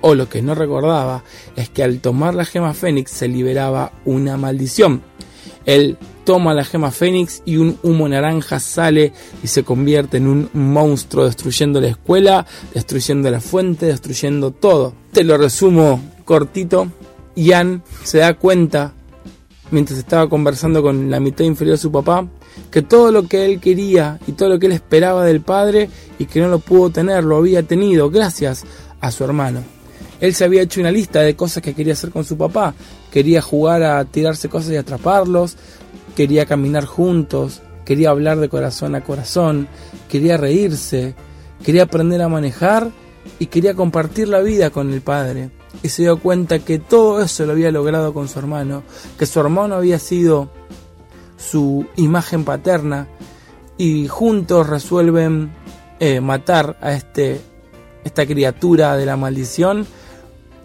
o 0.00 0.14
lo 0.14 0.28
que 0.28 0.42
no 0.42 0.54
recordaba 0.54 1.24
es 1.56 1.68
que 1.68 1.82
al 1.82 2.00
tomar 2.00 2.34
la 2.34 2.44
gema 2.44 2.74
fénix 2.74 3.10
se 3.10 3.28
liberaba 3.28 3.92
una 4.04 4.36
maldición. 4.36 5.02
Toma 6.24 6.54
la 6.54 6.64
gema 6.64 6.90
fénix 6.90 7.42
y 7.44 7.56
un 7.56 7.78
humo 7.82 8.08
naranja 8.08 8.60
sale 8.60 9.12
y 9.42 9.46
se 9.46 9.64
convierte 9.64 10.18
en 10.18 10.26
un 10.26 10.50
monstruo 10.52 11.24
destruyendo 11.24 11.80
la 11.80 11.88
escuela, 11.88 12.46
destruyendo 12.74 13.30
la 13.30 13.40
fuente, 13.40 13.86
destruyendo 13.86 14.50
todo. 14.50 14.94
Te 15.12 15.24
lo 15.24 15.36
resumo 15.36 16.00
cortito. 16.24 16.88
Ian 17.34 17.82
se 18.04 18.18
da 18.18 18.34
cuenta, 18.34 18.92
mientras 19.70 19.98
estaba 19.98 20.28
conversando 20.28 20.82
con 20.82 21.10
la 21.10 21.20
mitad 21.20 21.44
inferior 21.44 21.76
de 21.76 21.82
su 21.82 21.90
papá, 21.90 22.26
que 22.70 22.82
todo 22.82 23.10
lo 23.10 23.26
que 23.26 23.46
él 23.46 23.60
quería 23.60 24.18
y 24.26 24.32
todo 24.32 24.50
lo 24.50 24.58
que 24.58 24.66
él 24.66 24.72
esperaba 24.72 25.24
del 25.24 25.40
padre 25.40 25.88
y 26.18 26.26
que 26.26 26.40
no 26.40 26.48
lo 26.48 26.58
pudo 26.58 26.90
tener, 26.90 27.24
lo 27.24 27.36
había 27.36 27.62
tenido 27.62 28.10
gracias 28.10 28.64
a 29.00 29.10
su 29.10 29.24
hermano. 29.24 29.62
Él 30.20 30.34
se 30.34 30.44
había 30.44 30.62
hecho 30.62 30.80
una 30.80 30.92
lista 30.92 31.20
de 31.20 31.34
cosas 31.34 31.62
que 31.64 31.74
quería 31.74 31.94
hacer 31.94 32.10
con 32.10 32.24
su 32.24 32.36
papá. 32.36 32.74
Quería 33.10 33.42
jugar 33.42 33.82
a 33.82 34.04
tirarse 34.04 34.48
cosas 34.48 34.70
y 34.70 34.76
atraparlos, 34.76 35.56
quería 36.14 36.46
caminar 36.46 36.84
juntos, 36.84 37.62
quería 37.84 38.10
hablar 38.10 38.38
de 38.38 38.48
corazón 38.48 38.94
a 38.94 39.02
corazón, 39.02 39.68
quería 40.08 40.36
reírse, 40.36 41.14
quería 41.64 41.84
aprender 41.84 42.22
a 42.22 42.28
manejar 42.28 42.90
y 43.38 43.46
quería 43.46 43.74
compartir 43.74 44.28
la 44.28 44.40
vida 44.40 44.70
con 44.70 44.92
el 44.92 45.00
padre. 45.00 45.50
Y 45.82 45.88
se 45.88 46.02
dio 46.02 46.18
cuenta 46.18 46.58
que 46.58 46.78
todo 46.78 47.22
eso 47.22 47.46
lo 47.46 47.52
había 47.52 47.70
logrado 47.70 48.12
con 48.12 48.28
su 48.28 48.38
hermano, 48.38 48.82
que 49.18 49.26
su 49.26 49.40
hermano 49.40 49.76
había 49.76 49.98
sido 49.98 50.50
su 51.36 51.86
imagen 51.96 52.44
paterna 52.44 53.08
y 53.78 54.06
juntos 54.06 54.68
resuelven 54.68 55.50
eh, 55.98 56.20
matar 56.20 56.76
a 56.80 56.92
este, 56.92 57.40
esta 58.04 58.26
criatura 58.26 58.96
de 58.96 59.06
la 59.06 59.16
maldición 59.16 59.86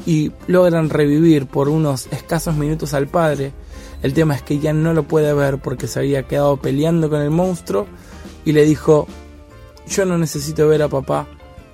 y 0.05 0.31
logran 0.47 0.89
revivir 0.89 1.47
por 1.47 1.69
unos 1.69 2.07
escasos 2.11 2.55
minutos 2.55 2.93
al 2.93 3.07
padre 3.07 3.53
el 4.03 4.13
tema 4.13 4.35
es 4.35 4.41
que 4.41 4.59
ya 4.59 4.73
no 4.73 4.93
lo 4.93 5.03
puede 5.03 5.33
ver 5.33 5.57
porque 5.57 5.87
se 5.87 5.99
había 5.99 6.23
quedado 6.23 6.57
peleando 6.57 7.09
con 7.09 7.21
el 7.21 7.31
monstruo 7.31 7.87
y 8.45 8.51
le 8.51 8.63
dijo, 8.63 9.07
yo 9.87 10.05
no 10.05 10.17
necesito 10.17 10.67
ver 10.67 10.83
a 10.83 10.87
papá, 10.87 11.27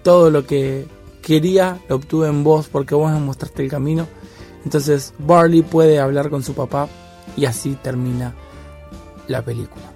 todo 0.03 0.29
lo 0.29 0.45
que 0.45 0.87
quería 1.21 1.79
lo 1.89 1.97
obtuve 1.97 2.27
en 2.27 2.43
vos 2.43 2.69
porque 2.69 2.95
vos 2.95 3.11
me 3.11 3.19
mostraste 3.19 3.63
el 3.63 3.69
camino. 3.69 4.07
Entonces 4.63 5.13
Barley 5.19 5.61
puede 5.61 5.99
hablar 5.99 6.29
con 6.29 6.43
su 6.43 6.53
papá 6.53 6.87
y 7.35 7.45
así 7.45 7.77
termina 7.81 8.33
la 9.27 9.41
película. 9.41 9.91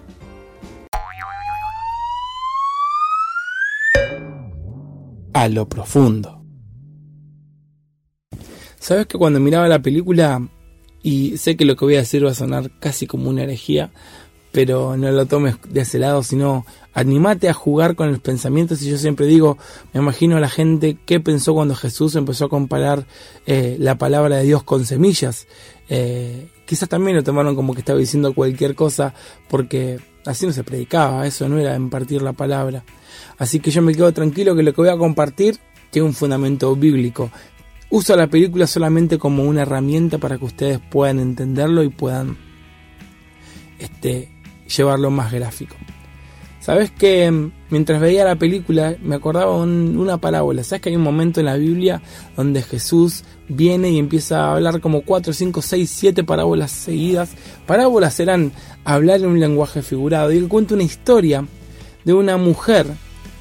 A 5.33 5.47
lo 5.47 5.69
profundo. 5.69 6.43
¿Sabes 8.79 9.05
que 9.05 9.17
cuando 9.17 9.39
miraba 9.39 9.67
la 9.67 9.81
película 9.81 10.41
y 11.03 11.37
sé 11.37 11.55
que 11.55 11.65
lo 11.65 11.75
que 11.75 11.85
voy 11.85 11.95
a 11.95 11.99
decir 11.99 12.25
va 12.25 12.31
a 12.31 12.35
sonar 12.35 12.71
casi 12.79 13.07
como 13.07 13.29
una 13.29 13.43
herejía, 13.43 13.91
pero 14.51 14.97
no 14.97 15.11
lo 15.11 15.25
tomes 15.25 15.55
de 15.69 15.81
ese 15.81 15.99
lado, 15.99 16.23
sino 16.23 16.65
animate 16.93 17.47
a 17.47 17.53
jugar 17.53 17.95
con 17.95 18.09
los 18.09 18.19
pensamientos. 18.19 18.81
Y 18.81 18.89
yo 18.89 18.97
siempre 18.97 19.27
digo, 19.27 19.57
me 19.93 19.99
imagino 19.99 20.37
a 20.37 20.39
la 20.39 20.49
gente 20.49 20.97
qué 21.05 21.19
pensó 21.19 21.53
cuando 21.53 21.75
Jesús 21.75 22.15
empezó 22.15 22.45
a 22.45 22.49
comparar 22.49 23.05
eh, 23.45 23.77
la 23.79 23.97
palabra 23.97 24.37
de 24.37 24.45
Dios 24.45 24.63
con 24.63 24.85
semillas. 24.85 25.47
Eh, 25.89 26.47
quizás 26.65 26.89
también 26.89 27.15
lo 27.15 27.23
tomaron 27.23 27.55
como 27.55 27.73
que 27.73 27.81
estaba 27.81 27.99
diciendo 27.99 28.33
cualquier 28.33 28.73
cosa, 28.73 29.13
porque 29.47 29.99
así 30.25 30.45
no 30.45 30.53
se 30.53 30.63
predicaba, 30.63 31.27
eso 31.27 31.47
no 31.47 31.59
era 31.59 31.75
impartir 31.75 32.21
la 32.21 32.33
palabra. 32.33 32.83
Así 33.37 33.59
que 33.59 33.71
yo 33.71 33.81
me 33.81 33.93
quedo 33.93 34.11
tranquilo 34.11 34.55
que 34.55 34.63
lo 34.63 34.73
que 34.73 34.81
voy 34.81 34.89
a 34.89 34.97
compartir 34.97 35.57
tiene 35.91 36.07
un 36.07 36.13
fundamento 36.13 36.75
bíblico. 36.75 37.29
Uso 37.89 38.15
la 38.15 38.27
película 38.27 38.67
solamente 38.67 39.17
como 39.17 39.43
una 39.43 39.61
herramienta 39.61 40.17
para 40.17 40.37
que 40.37 40.45
ustedes 40.45 40.79
puedan 40.79 41.19
entenderlo 41.19 41.83
y 41.83 41.89
puedan 41.89 42.37
este, 43.79 44.29
llevarlo 44.67 45.09
más 45.09 45.31
gráfico. 45.31 45.75
Sabes 46.59 46.91
que 46.91 47.31
mientras 47.69 48.01
veía 48.01 48.25
la 48.25 48.35
película 48.35 48.97
me 49.01 49.15
acordaba 49.15 49.55
una 49.55 50.17
parábola. 50.17 50.65
Sabes 50.65 50.81
que 50.81 50.89
hay 50.89 50.97
un 50.97 51.01
momento 51.01 51.39
en 51.39 51.45
la 51.45 51.55
Biblia 51.55 52.01
donde 52.35 52.61
Jesús 52.61 53.23
viene 53.47 53.89
y 53.91 53.99
empieza 53.99 54.41
a 54.41 54.55
hablar 54.55 54.81
como 54.81 55.03
4, 55.03 55.31
5, 55.31 55.61
6, 55.61 55.89
7 55.89 56.23
parábolas 56.25 56.71
seguidas. 56.71 57.29
Parábolas 57.65 58.19
eran 58.19 58.51
hablar 58.83 59.21
en 59.21 59.27
un 59.27 59.39
lenguaje 59.39 59.81
figurado. 59.81 60.29
Y 60.29 60.37
él 60.37 60.49
cuenta 60.49 60.73
una 60.73 60.83
historia 60.83 61.45
de 62.03 62.13
una 62.13 62.35
mujer, 62.35 62.85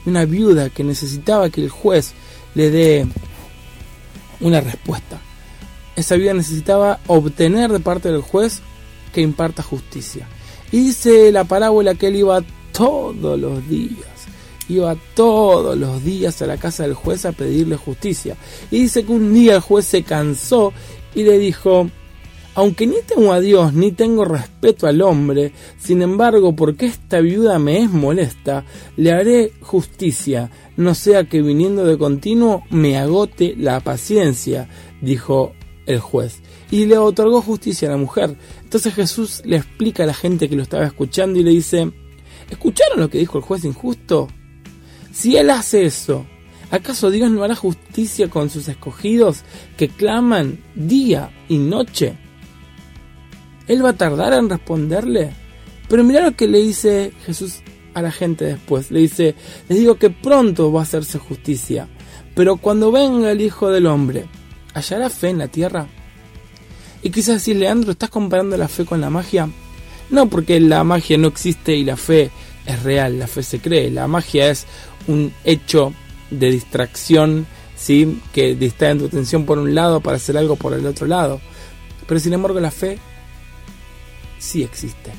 una 0.04 0.24
viuda 0.24 0.70
que 0.70 0.84
necesitaba 0.84 1.50
que 1.50 1.62
el 1.62 1.68
juez 1.68 2.12
le 2.54 2.70
dé 2.70 3.06
una 4.40 4.60
respuesta. 4.60 5.18
Esa 5.96 6.16
vida 6.16 6.34
necesitaba 6.34 7.00
obtener 7.06 7.72
de 7.72 7.80
parte 7.80 8.10
del 8.10 8.20
juez 8.20 8.60
que 9.12 9.22
imparta 9.22 9.62
justicia. 9.62 10.28
Y 10.72 10.78
dice 10.84 11.32
la 11.32 11.44
parábola 11.44 11.94
que 11.94 12.08
él 12.08 12.16
iba 12.16 12.42
todos 12.72 13.38
los 13.38 13.66
días, 13.68 14.26
iba 14.68 14.94
todos 15.14 15.76
los 15.78 16.04
días 16.04 16.42
a 16.42 16.46
la 16.46 16.58
casa 16.58 16.82
del 16.82 16.94
juez 16.94 17.24
a 17.24 17.32
pedirle 17.32 17.76
justicia. 17.76 18.36
Y 18.70 18.80
dice 18.80 19.04
que 19.04 19.12
un 19.12 19.32
día 19.32 19.54
el 19.54 19.60
juez 19.60 19.86
se 19.86 20.02
cansó 20.02 20.72
y 21.14 21.22
le 21.22 21.38
dijo, 21.38 21.88
aunque 22.56 22.86
ni 22.86 22.96
tengo 23.06 23.34
a 23.34 23.40
Dios 23.40 23.74
ni 23.74 23.92
tengo 23.92 24.24
respeto 24.24 24.86
al 24.86 25.02
hombre, 25.02 25.52
sin 25.78 26.00
embargo, 26.00 26.56
porque 26.56 26.86
esta 26.86 27.20
viuda 27.20 27.58
me 27.58 27.82
es 27.82 27.90
molesta, 27.90 28.64
le 28.96 29.12
haré 29.12 29.52
justicia, 29.60 30.50
no 30.78 30.94
sea 30.94 31.24
que 31.24 31.42
viniendo 31.42 31.84
de 31.84 31.98
continuo 31.98 32.64
me 32.70 32.96
agote 32.96 33.54
la 33.58 33.80
paciencia, 33.80 34.70
dijo 35.02 35.52
el 35.84 36.00
juez. 36.00 36.40
Y 36.70 36.86
le 36.86 36.96
otorgó 36.96 37.42
justicia 37.42 37.88
a 37.88 37.90
la 37.90 37.98
mujer. 37.98 38.36
Entonces 38.64 38.94
Jesús 38.94 39.42
le 39.44 39.58
explica 39.58 40.04
a 40.04 40.06
la 40.06 40.14
gente 40.14 40.48
que 40.48 40.56
lo 40.56 40.62
estaba 40.62 40.86
escuchando 40.86 41.38
y 41.38 41.42
le 41.42 41.50
dice, 41.50 41.92
¿escucharon 42.50 43.00
lo 43.00 43.10
que 43.10 43.18
dijo 43.18 43.36
el 43.36 43.44
juez 43.44 43.66
injusto? 43.66 44.28
Si 45.12 45.36
él 45.36 45.50
hace 45.50 45.84
eso, 45.84 46.24
¿acaso 46.70 47.10
Dios 47.10 47.30
no 47.30 47.44
hará 47.44 47.54
justicia 47.54 48.30
con 48.30 48.48
sus 48.48 48.66
escogidos 48.68 49.42
que 49.76 49.88
claman 49.88 50.58
día 50.74 51.30
y 51.50 51.58
noche? 51.58 52.16
Él 53.68 53.84
va 53.84 53.90
a 53.90 53.96
tardar 53.96 54.32
en 54.32 54.48
responderle. 54.48 55.30
Pero 55.88 56.04
mira 56.04 56.22
lo 56.22 56.36
que 56.36 56.48
le 56.48 56.58
dice 56.58 57.12
Jesús 57.24 57.60
a 57.94 58.02
la 58.02 58.12
gente 58.12 58.44
después. 58.44 58.90
Le 58.90 59.00
dice, 59.00 59.34
les 59.68 59.78
digo 59.78 59.96
que 59.96 60.10
pronto 60.10 60.72
va 60.72 60.80
a 60.80 60.84
hacerse 60.84 61.18
justicia. 61.18 61.88
Pero 62.34 62.56
cuando 62.56 62.92
venga 62.92 63.32
el 63.32 63.40
Hijo 63.40 63.70
del 63.70 63.86
Hombre, 63.86 64.26
¿hallará 64.74 65.08
fe 65.08 65.30
en 65.30 65.38
la 65.38 65.48
tierra? 65.48 65.86
Y 67.02 67.10
quizás 67.10 67.36
decir, 67.36 67.56
Leandro, 67.56 67.92
¿estás 67.92 68.10
comparando 68.10 68.56
la 68.56 68.68
fe 68.68 68.84
con 68.84 69.00
la 69.00 69.10
magia? 69.10 69.48
No, 70.10 70.28
porque 70.28 70.60
la 70.60 70.84
magia 70.84 71.18
no 71.18 71.28
existe 71.28 71.74
y 71.74 71.84
la 71.84 71.96
fe 71.96 72.30
es 72.66 72.82
real, 72.82 73.18
la 73.18 73.26
fe 73.26 73.42
se 73.42 73.60
cree. 73.60 73.90
La 73.90 74.06
magia 74.08 74.50
es 74.50 74.66
un 75.06 75.32
hecho 75.44 75.92
de 76.30 76.50
distracción, 76.50 77.46
¿sí? 77.76 78.20
que 78.32 78.54
distrae 78.54 78.96
tu 78.96 79.06
atención 79.06 79.46
por 79.46 79.58
un 79.58 79.74
lado 79.74 80.00
para 80.00 80.16
hacer 80.16 80.36
algo 80.36 80.56
por 80.56 80.74
el 80.74 80.86
otro 80.86 81.06
lado. 81.06 81.40
Pero 82.06 82.20
sin 82.20 82.34
embargo 82.34 82.60
la 82.60 82.70
fe 82.70 82.98
sí 84.38 84.62
existe. 84.62 85.12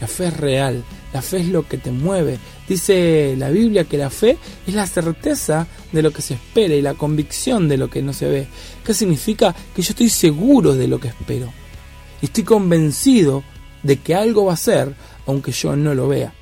La 0.00 0.06
fe 0.06 0.26
es 0.26 0.36
real, 0.36 0.84
la 1.12 1.22
fe 1.22 1.38
es 1.38 1.48
lo 1.48 1.66
que 1.66 1.76
te 1.76 1.90
mueve. 1.90 2.38
Dice 2.68 3.34
la 3.36 3.50
Biblia 3.50 3.84
que 3.84 3.98
la 3.98 4.10
fe 4.10 4.38
es 4.66 4.74
la 4.74 4.86
certeza 4.86 5.66
de 5.90 6.02
lo 6.02 6.12
que 6.12 6.22
se 6.22 6.34
espera 6.34 6.74
y 6.74 6.82
la 6.82 6.94
convicción 6.94 7.68
de 7.68 7.78
lo 7.78 7.90
que 7.90 8.02
no 8.02 8.12
se 8.12 8.28
ve. 8.28 8.46
¿Qué 8.84 8.94
significa? 8.94 9.54
Que 9.74 9.82
yo 9.82 9.90
estoy 9.90 10.08
seguro 10.08 10.74
de 10.74 10.86
lo 10.86 11.00
que 11.00 11.08
espero. 11.08 11.52
Y 12.22 12.26
estoy 12.26 12.44
convencido 12.44 13.42
de 13.82 13.96
que 13.96 14.14
algo 14.14 14.44
va 14.44 14.52
a 14.52 14.56
ser, 14.56 14.94
aunque 15.26 15.52
yo 15.52 15.74
no 15.74 15.94
lo 15.94 16.08
vea. 16.08 16.32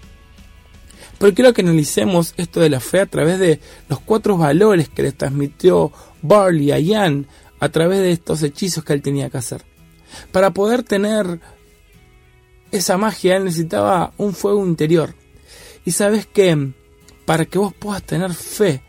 Pero 1.19 1.35
quiero 1.35 1.55
que 1.55 1.63
analicemos 1.63 2.35
esto 2.37 2.61
de 2.61 2.69
la 2.69 2.81
fe 2.81 3.01
a 3.01 3.07
través 3.07 3.39
de 3.39 3.61
los 3.89 4.01
cuatro 4.01 4.37
valores 4.37 4.91
que 4.91 5.03
le 5.03 5.13
transmitió 5.13 5.93
Barley 6.21 6.73
a 6.73 6.79
Ian 6.79 7.27
a 7.59 7.71
través 7.71 8.01
de 8.01 8.13
estos 8.13 8.43
hechizos 8.43 8.85
que 8.85 8.93
él 8.93 9.01
tenía 9.01 9.31
que 9.31 9.39
hacer. 9.39 9.63
Para 10.31 10.51
poder 10.51 10.83
tener 10.83 11.41
esa 12.71 12.97
magia, 12.97 13.37
él 13.37 13.45
necesitaba 13.45 14.13
un 14.17 14.35
fuego 14.35 14.65
interior. 14.67 15.15
Y 15.85 15.93
sabes 15.93 16.27
que 16.27 16.73
para 17.25 17.45
que 17.45 17.59
vos 17.59 17.73
puedas 17.75 18.03
tener 18.03 18.33
fe 18.35 18.83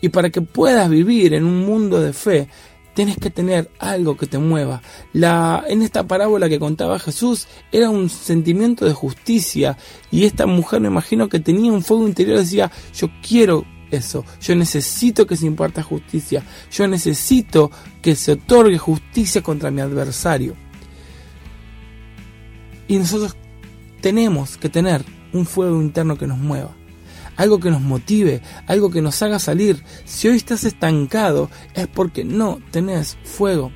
y 0.00 0.08
para 0.08 0.30
que 0.30 0.40
puedas 0.42 0.88
vivir 0.90 1.34
en 1.34 1.44
un 1.44 1.64
mundo 1.64 2.00
de 2.00 2.12
fe, 2.12 2.48
tienes 2.94 3.16
que 3.18 3.30
tener 3.30 3.70
algo 3.78 4.16
que 4.16 4.26
te 4.26 4.38
mueva. 4.38 4.80
La, 5.12 5.64
en 5.68 5.82
esta 5.82 6.06
parábola 6.06 6.48
que 6.48 6.58
contaba 6.58 6.98
Jesús 6.98 7.46
era 7.72 7.90
un 7.90 8.08
sentimiento 8.08 8.84
de 8.86 8.92
justicia 8.92 9.76
y 10.10 10.24
esta 10.24 10.46
mujer 10.46 10.80
me 10.80 10.88
imagino 10.88 11.28
que 11.28 11.40
tenía 11.40 11.72
un 11.72 11.82
fuego 11.82 12.06
interior, 12.06 12.38
decía, 12.38 12.70
yo 12.94 13.08
quiero 13.26 13.64
eso, 13.90 14.24
yo 14.40 14.54
necesito 14.54 15.26
que 15.26 15.36
se 15.36 15.46
imparta 15.46 15.82
justicia, 15.82 16.42
yo 16.70 16.86
necesito 16.86 17.70
que 18.00 18.16
se 18.16 18.32
otorgue 18.32 18.78
justicia 18.78 19.42
contra 19.42 19.70
mi 19.70 19.80
adversario. 19.80 20.63
Y 22.88 22.98
nosotros 22.98 23.36
tenemos 24.00 24.56
que 24.56 24.68
tener 24.68 25.04
un 25.32 25.46
fuego 25.46 25.80
interno 25.80 26.16
que 26.16 26.26
nos 26.26 26.38
mueva 26.38 26.74
algo 27.36 27.60
que 27.60 27.70
nos 27.70 27.80
motive, 27.80 28.42
algo 28.66 28.90
que 28.90 29.02
nos 29.02 29.20
haga 29.22 29.38
salir. 29.38 29.82
Si 30.04 30.28
hoy 30.28 30.36
estás 30.36 30.64
estancado 30.64 31.50
es 31.74 31.86
porque 31.88 32.24
no 32.24 32.60
tenés 32.70 33.16
fuego. 33.24 33.72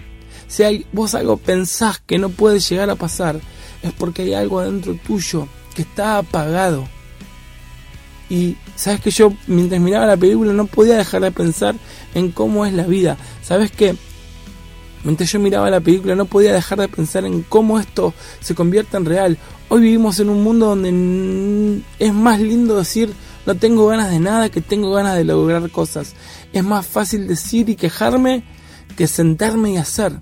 Si 0.47 0.63
hay, 0.63 0.87
vos 0.93 1.15
algo 1.15 1.37
pensás 1.37 2.01
que 2.01 2.19
no 2.19 2.31
puede 2.31 2.61
llegar 2.61 2.89
a 2.91 2.95
pasar, 2.95 3.41
es 3.83 3.93
porque 3.93 4.23
hay 4.23 4.35
algo 4.35 4.61
adentro 4.61 4.95
tuyo 4.95 5.49
que 5.75 5.83
está 5.83 6.19
apagado. 6.19 6.89
Y 8.31 8.57
sabes 8.77 9.01
que 9.01 9.11
yo 9.11 9.33
mientras 9.47 9.81
miraba 9.81 10.07
la 10.07 10.17
película 10.17 10.53
no 10.53 10.67
podía 10.67 10.97
dejar 10.97 11.23
de 11.23 11.33
pensar 11.33 11.75
en 12.15 12.31
cómo 12.31 12.67
es 12.67 12.73
la 12.75 12.87
vida. 12.87 13.17
Sabes 13.43 13.71
que 13.71 13.97
mientras 15.05 15.31
yo 15.33 15.39
miraba 15.41 15.71
la 15.71 15.81
película 15.81 16.15
no 16.15 16.25
podía 16.25 16.53
dejar 16.53 16.81
de 16.81 16.89
pensar 16.89 17.25
en 17.25 17.43
cómo 17.43 17.79
esto 17.79 18.15
se 18.41 18.55
convierte 18.55 18.97
en 18.97 19.05
real. 19.05 19.39
Hoy 19.69 19.83
vivimos 19.83 20.19
en 20.21 20.31
un 20.31 20.43
mundo 20.43 20.67
donde 20.67 21.83
es 21.99 22.15
más 22.15 22.41
lindo 22.41 22.77
decir 22.77 23.13
no 23.47 23.55
tengo 23.55 23.87
ganas 23.87 24.11
de 24.11 24.21
nada 24.21 24.51
que 24.51 24.61
tengo 24.61 24.93
ganas 24.93 25.17
de 25.17 25.25
lograr 25.25 25.71
cosas. 25.71 26.15
Es 26.53 26.63
más 26.63 26.87
fácil 26.87 27.27
decir 27.27 27.71
y 27.71 27.77
quejarme 27.77 28.45
que 28.95 29.07
sentarme 29.07 29.73
y 29.73 29.77
hacer. 29.79 30.13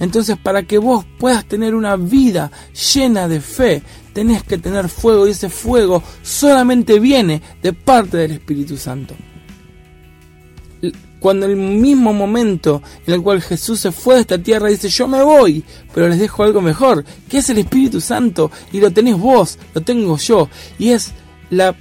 Entonces, 0.00 0.36
para 0.36 0.64
que 0.64 0.78
vos 0.78 1.04
puedas 1.18 1.44
tener 1.44 1.74
una 1.74 1.94
vida 1.96 2.50
llena 2.92 3.28
de 3.28 3.40
fe, 3.40 3.82
tenés 4.14 4.42
que 4.42 4.58
tener 4.58 4.88
fuego 4.88 5.28
y 5.28 5.30
ese 5.30 5.48
fuego 5.48 6.02
solamente 6.22 6.98
viene 6.98 7.40
de 7.62 7.72
parte 7.72 8.16
del 8.16 8.32
Espíritu 8.32 8.76
Santo. 8.76 9.14
Cuando 11.20 11.46
el 11.46 11.56
mismo 11.56 12.12
momento 12.12 12.82
en 13.06 13.14
el 13.14 13.22
cual 13.22 13.40
Jesús 13.42 13.78
se 13.78 13.92
fue 13.92 14.16
de 14.16 14.20
esta 14.22 14.38
tierra 14.38 14.68
dice, 14.68 14.88
yo 14.88 15.06
me 15.06 15.22
voy, 15.22 15.62
pero 15.94 16.08
les 16.08 16.18
dejo 16.18 16.42
algo 16.42 16.60
mejor, 16.60 17.04
que 17.28 17.38
es 17.38 17.50
el 17.50 17.58
Espíritu 17.58 18.00
Santo, 18.00 18.50
y 18.72 18.80
lo 18.80 18.90
tenés 18.90 19.16
vos, 19.16 19.58
lo 19.74 19.82
tengo 19.82 20.16
yo, 20.16 20.48
y 20.78 20.90
es 20.90 21.12
la 21.50 21.76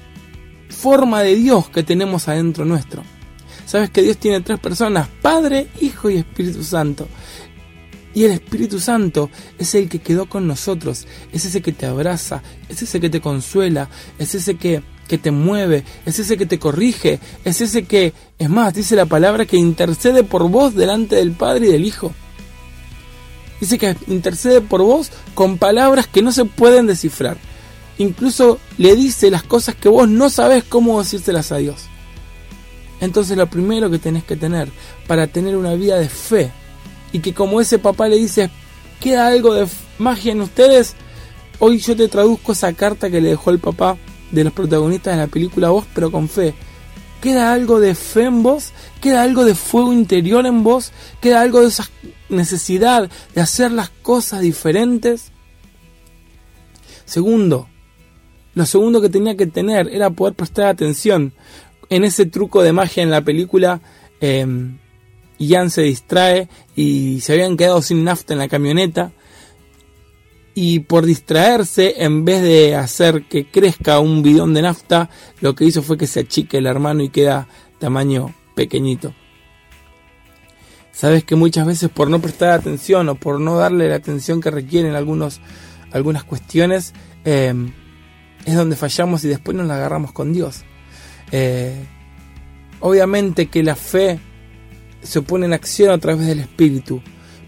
forma 0.70 1.22
de 1.24 1.36
Dios 1.36 1.70
que 1.70 1.84
tenemos 1.84 2.28
adentro 2.28 2.66
nuestro. 2.66 3.02
Sabes 3.66 3.92
que 3.92 4.02
Dios 4.02 4.18
tiene 4.18 4.42
tres 4.42 4.60
personas, 4.60 5.08
Padre, 5.22 5.68
Hijo 5.80 6.10
y 6.10 6.18
Espíritu 6.18 6.64
Santo. 6.64 7.08
Y 8.14 8.24
el 8.24 8.32
Espíritu 8.32 8.80
Santo 8.80 9.30
es 9.58 9.76
el 9.76 9.88
que 9.88 10.00
quedó 10.00 10.28
con 10.28 10.48
nosotros, 10.48 11.08
es 11.32 11.46
ese 11.46 11.62
que 11.62 11.72
te 11.72 11.86
abraza, 11.86 12.42
es 12.68 12.82
ese 12.82 13.00
que 13.00 13.10
te 13.10 13.22
consuela, 13.22 13.90
es 14.18 14.34
ese 14.34 14.58
que, 14.58 14.82
que 15.08 15.18
te 15.18 15.32
mueve, 15.32 15.84
es 16.06 16.18
ese 16.18 16.38
que 16.38 16.46
te 16.46 16.58
corrige, 16.58 17.20
es 17.44 17.62
ese 17.62 17.84
que, 17.84 18.14
es 18.40 18.50
más, 18.50 18.74
dice 18.74 18.96
la 18.96 19.06
palabra 19.06 19.46
que 19.46 19.58
intercede 19.58 20.24
por 20.24 20.50
vos 20.50 20.74
delante 20.74 21.18
del 21.18 21.34
Padre 21.34 21.68
y 21.68 21.72
del 21.72 21.86
Hijo. 21.86 22.12
Dice 23.62 23.78
que 23.78 23.96
intercede 24.08 24.62
por 24.62 24.82
vos 24.82 25.12
con 25.36 25.58
palabras 25.58 26.08
que 26.08 26.22
no 26.22 26.32
se 26.32 26.46
pueden 26.46 26.88
descifrar 26.88 27.38
incluso 28.00 28.60
le 28.78 28.96
dice 28.96 29.30
las 29.30 29.44
cosas 29.44 29.76
que 29.76 29.90
vos 29.90 30.10
no 30.10 30.30
sabés 30.30 30.64
cómo 30.64 31.00
decírselas 31.00 31.52
a 31.52 31.58
Dios. 31.58 31.84
Entonces 33.00 33.38
lo 33.38 33.48
primero 33.48 33.90
que 33.90 34.00
tenés 34.00 34.24
que 34.24 34.36
tener 34.36 34.70
para 35.08 35.28
tener 35.28 35.56
una 35.56 35.76
vida 35.76 35.98
de 35.98 36.10
fe 36.10 36.52
y 37.12 37.20
que 37.20 37.34
como 37.34 37.62
ese 37.62 37.80
papá 37.80 38.08
le 38.08 38.18
dice, 38.18 38.50
queda 39.00 39.28
algo 39.28 39.54
de 39.54 39.68
magia 39.98 40.32
en 40.32 40.42
ustedes, 40.42 40.96
hoy 41.60 41.80
yo 41.80 41.96
te 41.96 42.08
traduzco 42.08 42.52
esa 42.52 42.74
carta 42.74 43.10
que 43.10 43.22
le 43.22 43.30
dejó 43.30 43.52
el 43.52 43.60
papá 43.60 43.98
de 44.32 44.44
los 44.44 44.54
protagonistas 44.54 45.16
de 45.16 45.22
la 45.22 45.28
película 45.28 45.70
vos, 45.70 45.86
pero 45.94 46.12
con 46.12 46.30
fe. 46.30 46.54
Queda 47.22 47.52
algo 47.52 47.80
de 47.80 47.96
fe 47.96 48.24
en 48.24 48.44
vos, 48.44 48.72
queda 49.02 49.24
algo 49.24 49.44
de 49.44 49.56
fuego 49.56 49.92
interior 49.92 50.46
en 50.46 50.64
vos, 50.64 50.94
queda 51.20 51.42
algo 51.42 51.62
de 51.62 51.68
esa 51.68 51.90
necesidad 52.30 53.10
de 53.36 53.42
hacer 53.42 53.72
las 53.72 53.90
cosas 53.90 54.42
diferentes. 54.42 55.32
Segundo, 57.04 57.68
lo 58.54 58.66
segundo 58.66 59.02
que 59.02 59.10
tenía 59.10 59.36
que 59.36 59.48
tener 59.48 59.90
era 59.90 60.12
poder 60.12 60.34
prestar 60.36 60.68
atención. 60.68 61.34
En 61.90 62.04
ese 62.04 62.26
truco 62.26 62.62
de 62.62 62.72
magia 62.72 63.04
en 63.04 63.10
la 63.10 63.22
película, 63.22 63.82
eh, 64.22 64.46
Ian 65.40 65.72
se 65.72 65.82
distrae 65.84 66.50
y 66.76 67.22
se 67.22 67.34
habían 67.34 67.58
quedado 67.58 67.82
sin 67.82 68.04
nafta 68.04 68.34
en 68.34 68.40
la 68.40 68.48
camioneta. 68.48 69.12
Y 70.54 70.80
por 70.80 71.06
distraerse, 71.06 72.04
en 72.04 72.26
vez 72.26 72.42
de 72.42 72.76
hacer 72.76 73.28
que 73.28 73.50
crezca 73.50 74.00
un 74.00 74.22
bidón 74.22 74.54
de 74.54 74.62
nafta, 74.62 75.10
lo 75.40 75.56
que 75.56 75.64
hizo 75.64 75.82
fue 75.82 75.98
que 75.98 76.08
se 76.08 76.20
achique 76.22 76.58
el 76.58 76.66
hermano 76.66 77.02
y 77.02 77.10
queda 77.10 77.48
tamaño 77.80 78.36
pequeñito. 78.56 79.14
Sabes 80.92 81.24
que 81.24 81.38
muchas 81.38 81.66
veces 81.66 81.90
por 81.90 82.10
no 82.10 82.20
prestar 82.20 82.52
atención 82.52 83.08
o 83.08 83.16
por 83.16 83.40
no 83.40 83.56
darle 83.58 83.88
la 83.88 83.96
atención 83.96 84.42
que 84.42 84.52
requieren 84.52 84.96
algunos, 84.96 85.40
algunas 85.94 86.26
cuestiones, 86.26 86.94
eh, 87.24 87.54
es 88.44 88.56
donde 88.56 88.76
fallamos 88.76 89.24
y 89.24 89.30
después 89.30 89.56
nos 89.56 89.66
la 89.66 89.76
agarramos 89.76 90.12
con 90.12 90.34
Dios. 90.34 90.66
Eh, 91.32 91.86
obviamente 92.82 93.48
que 93.48 93.64
la 93.64 93.78
fe 93.78 94.20
se 95.02 95.22
pone 95.22 95.46
en 95.46 95.54
acción 95.54 95.92
a 95.92 95.98
través 95.98 96.28
del 96.28 96.40
Espíritu, 96.40 97.02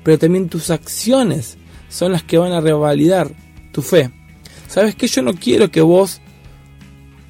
pero 0.04 0.18
también 0.18 0.50
tus 0.50 0.70
acciones 0.70 1.58
son 1.90 2.12
las 2.12 2.24
que 2.24 2.38
van 2.38 2.52
a 2.54 2.62
revalidar 2.62 3.32
tu 3.72 3.82
fe. 3.82 4.12
¿Sabes 4.68 4.96
que 4.96 5.08
Yo 5.08 5.22
no 5.22 5.34
quiero 5.34 5.70
que 5.70 5.82
vos, 5.82 6.22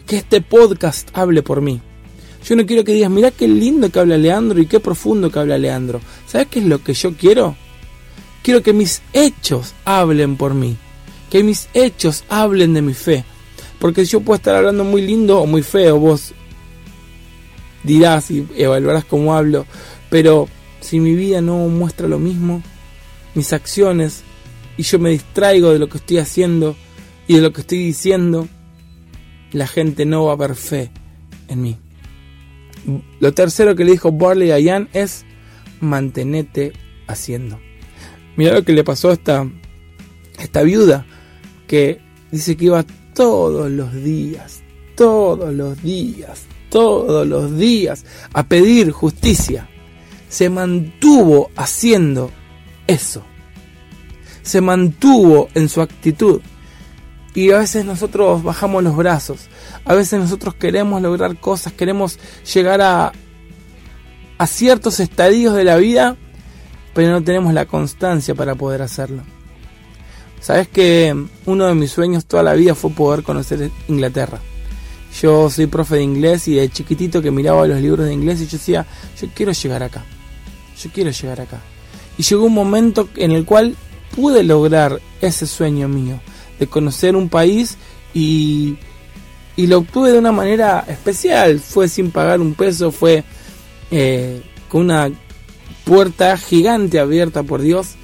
que 0.05 0.17
este 0.17 0.41
podcast 0.41 1.09
hable 1.13 1.41
por 1.41 1.61
mí. 1.61 1.81
Yo 2.43 2.55
no 2.55 2.65
quiero 2.65 2.83
que 2.83 2.93
digas, 2.93 3.09
mira 3.09 3.31
qué 3.31 3.47
lindo 3.47 3.89
que 3.89 3.99
habla 3.99 4.17
Leandro 4.17 4.59
y 4.59 4.65
qué 4.65 4.79
profundo 4.79 5.31
que 5.31 5.39
habla 5.39 5.57
Leandro. 5.57 6.01
¿Sabes 6.27 6.47
qué 6.47 6.59
es 6.59 6.65
lo 6.65 6.83
que 6.83 6.93
yo 6.93 7.13
quiero? 7.15 7.55
Quiero 8.43 8.63
que 8.63 8.73
mis 8.73 9.01
hechos 9.13 9.73
hablen 9.85 10.37
por 10.37 10.53
mí. 10.53 10.75
Que 11.29 11.43
mis 11.43 11.69
hechos 11.73 12.23
hablen 12.29 12.73
de 12.73 12.81
mi 12.81 12.93
fe. 12.93 13.23
Porque 13.79 14.05
yo 14.05 14.21
puedo 14.21 14.37
estar 14.37 14.55
hablando 14.55 14.83
muy 14.83 15.01
lindo 15.01 15.39
o 15.39 15.45
muy 15.45 15.61
feo, 15.61 15.99
vos 15.99 16.33
dirás 17.83 18.29
y 18.31 18.47
evaluarás 18.55 19.05
cómo 19.05 19.33
hablo, 19.33 19.65
pero 20.11 20.49
si 20.81 20.99
mi 20.99 21.15
vida 21.15 21.41
no 21.41 21.69
muestra 21.69 22.07
lo 22.07 22.19
mismo, 22.19 22.61
mis 23.33 23.53
acciones, 23.53 24.23
y 24.75 24.83
yo 24.83 24.99
me 24.99 25.09
distraigo 25.09 25.71
de 25.71 25.79
lo 25.79 25.87
que 25.87 25.99
estoy 25.99 26.17
haciendo 26.17 26.75
y 27.27 27.35
de 27.35 27.41
lo 27.41 27.53
que 27.53 27.61
estoy 27.61 27.77
diciendo, 27.77 28.49
la 29.53 29.67
gente 29.67 30.05
no 30.05 30.25
va 30.25 30.33
a 30.33 30.35
ver 30.35 30.55
fe 30.55 30.91
en 31.47 31.61
mí. 31.61 31.77
Lo 33.21 33.33
tercero 33.33 33.73
que 33.73 33.85
le 33.85 33.91
dijo 33.91 34.11
Barley 34.11 34.51
a 34.51 34.59
Ian 34.59 34.89
es 34.91 35.23
mantenete 35.79 36.73
haciendo. 37.07 37.57
Mira 38.35 38.53
lo 38.53 38.65
que 38.65 38.73
le 38.73 38.83
pasó 38.83 39.11
a 39.11 39.13
esta, 39.13 39.49
esta 40.39 40.61
viuda 40.63 41.05
que 41.67 42.01
dice 42.31 42.57
que 42.57 42.65
iba 42.65 42.83
todos 43.13 43.71
los 43.71 43.93
días, 43.93 44.61
todos 44.97 45.53
los 45.53 45.81
días, 45.81 46.47
todos 46.69 47.25
los 47.25 47.57
días 47.57 48.05
a 48.33 48.43
pedir 48.43 48.91
justicia. 48.91 49.69
Se 50.31 50.49
mantuvo 50.49 51.51
haciendo 51.55 52.31
eso. 52.87 53.21
Se 54.41 54.61
mantuvo 54.61 55.49
en 55.53 55.69
su 55.69 55.81
actitud. 55.81 56.41
Y 57.35 57.51
a 57.51 57.59
veces 57.59 57.85
nosotros 57.85 58.41
bajamos 58.41 58.83
los 58.83 58.95
brazos. 58.95 59.49
A 59.85 59.93
veces 59.93 60.19
nosotros 60.19 60.55
queremos 60.55 61.01
lograr 61.01 61.39
cosas, 61.39 61.73
queremos 61.73 62.17
llegar 62.51 62.81
a, 62.81 63.11
a 64.39 64.47
ciertos 64.47 64.99
estadios 64.99 65.53
de 65.53 65.63
la 65.65 65.75
vida 65.75 66.17
pero 66.93 67.11
no 67.11 67.23
tenemos 67.23 67.53
la 67.53 67.65
constancia 67.65 68.35
para 68.35 68.55
poder 68.55 68.81
hacerlo. 68.81 69.23
Sabes 70.39 70.67
que 70.67 71.15
uno 71.45 71.67
de 71.67 71.75
mis 71.75 71.91
sueños 71.91 72.25
toda 72.25 72.43
la 72.43 72.53
vida 72.53 72.75
fue 72.75 72.91
poder 72.91 73.23
conocer 73.23 73.69
Inglaterra. 73.87 74.39
Yo 75.21 75.49
soy 75.49 75.67
profe 75.67 75.95
de 75.95 76.03
inglés 76.03 76.47
y 76.47 76.55
de 76.55 76.69
chiquitito 76.69 77.21
que 77.21 77.31
miraba 77.31 77.67
los 77.67 77.79
libros 77.81 78.07
de 78.07 78.13
inglés 78.13 78.41
y 78.41 78.45
yo 78.45 78.57
decía, 78.57 78.85
yo 79.19 79.27
quiero 79.35 79.51
llegar 79.51 79.83
acá. 79.83 80.03
Yo 80.81 80.89
quiero 80.91 81.11
llegar 81.11 81.41
acá. 81.41 81.59
Y 82.17 82.23
llegó 82.23 82.45
un 82.45 82.53
momento 82.53 83.09
en 83.15 83.31
el 83.31 83.45
cual 83.45 83.75
pude 84.15 84.43
lograr 84.43 84.99
ese 85.21 85.47
sueño 85.47 85.87
mío 85.87 86.19
de 86.59 86.67
conocer 86.67 87.15
un 87.15 87.29
país 87.29 87.77
y, 88.13 88.75
y 89.55 89.67
lo 89.67 89.79
obtuve 89.79 90.11
de 90.11 90.19
una 90.19 90.31
manera 90.31 90.85
especial. 90.87 91.59
Fue 91.59 91.87
sin 91.87 92.11
pagar 92.11 92.41
un 92.41 92.53
peso, 92.53 92.91
fue 92.91 93.23
eh, 93.89 94.41
con 94.69 94.81
una 94.81 95.09
puerta 95.83 96.37
gigante 96.37 96.99
abierta 96.99 97.43
por 97.43 97.61
Dios 97.61 97.95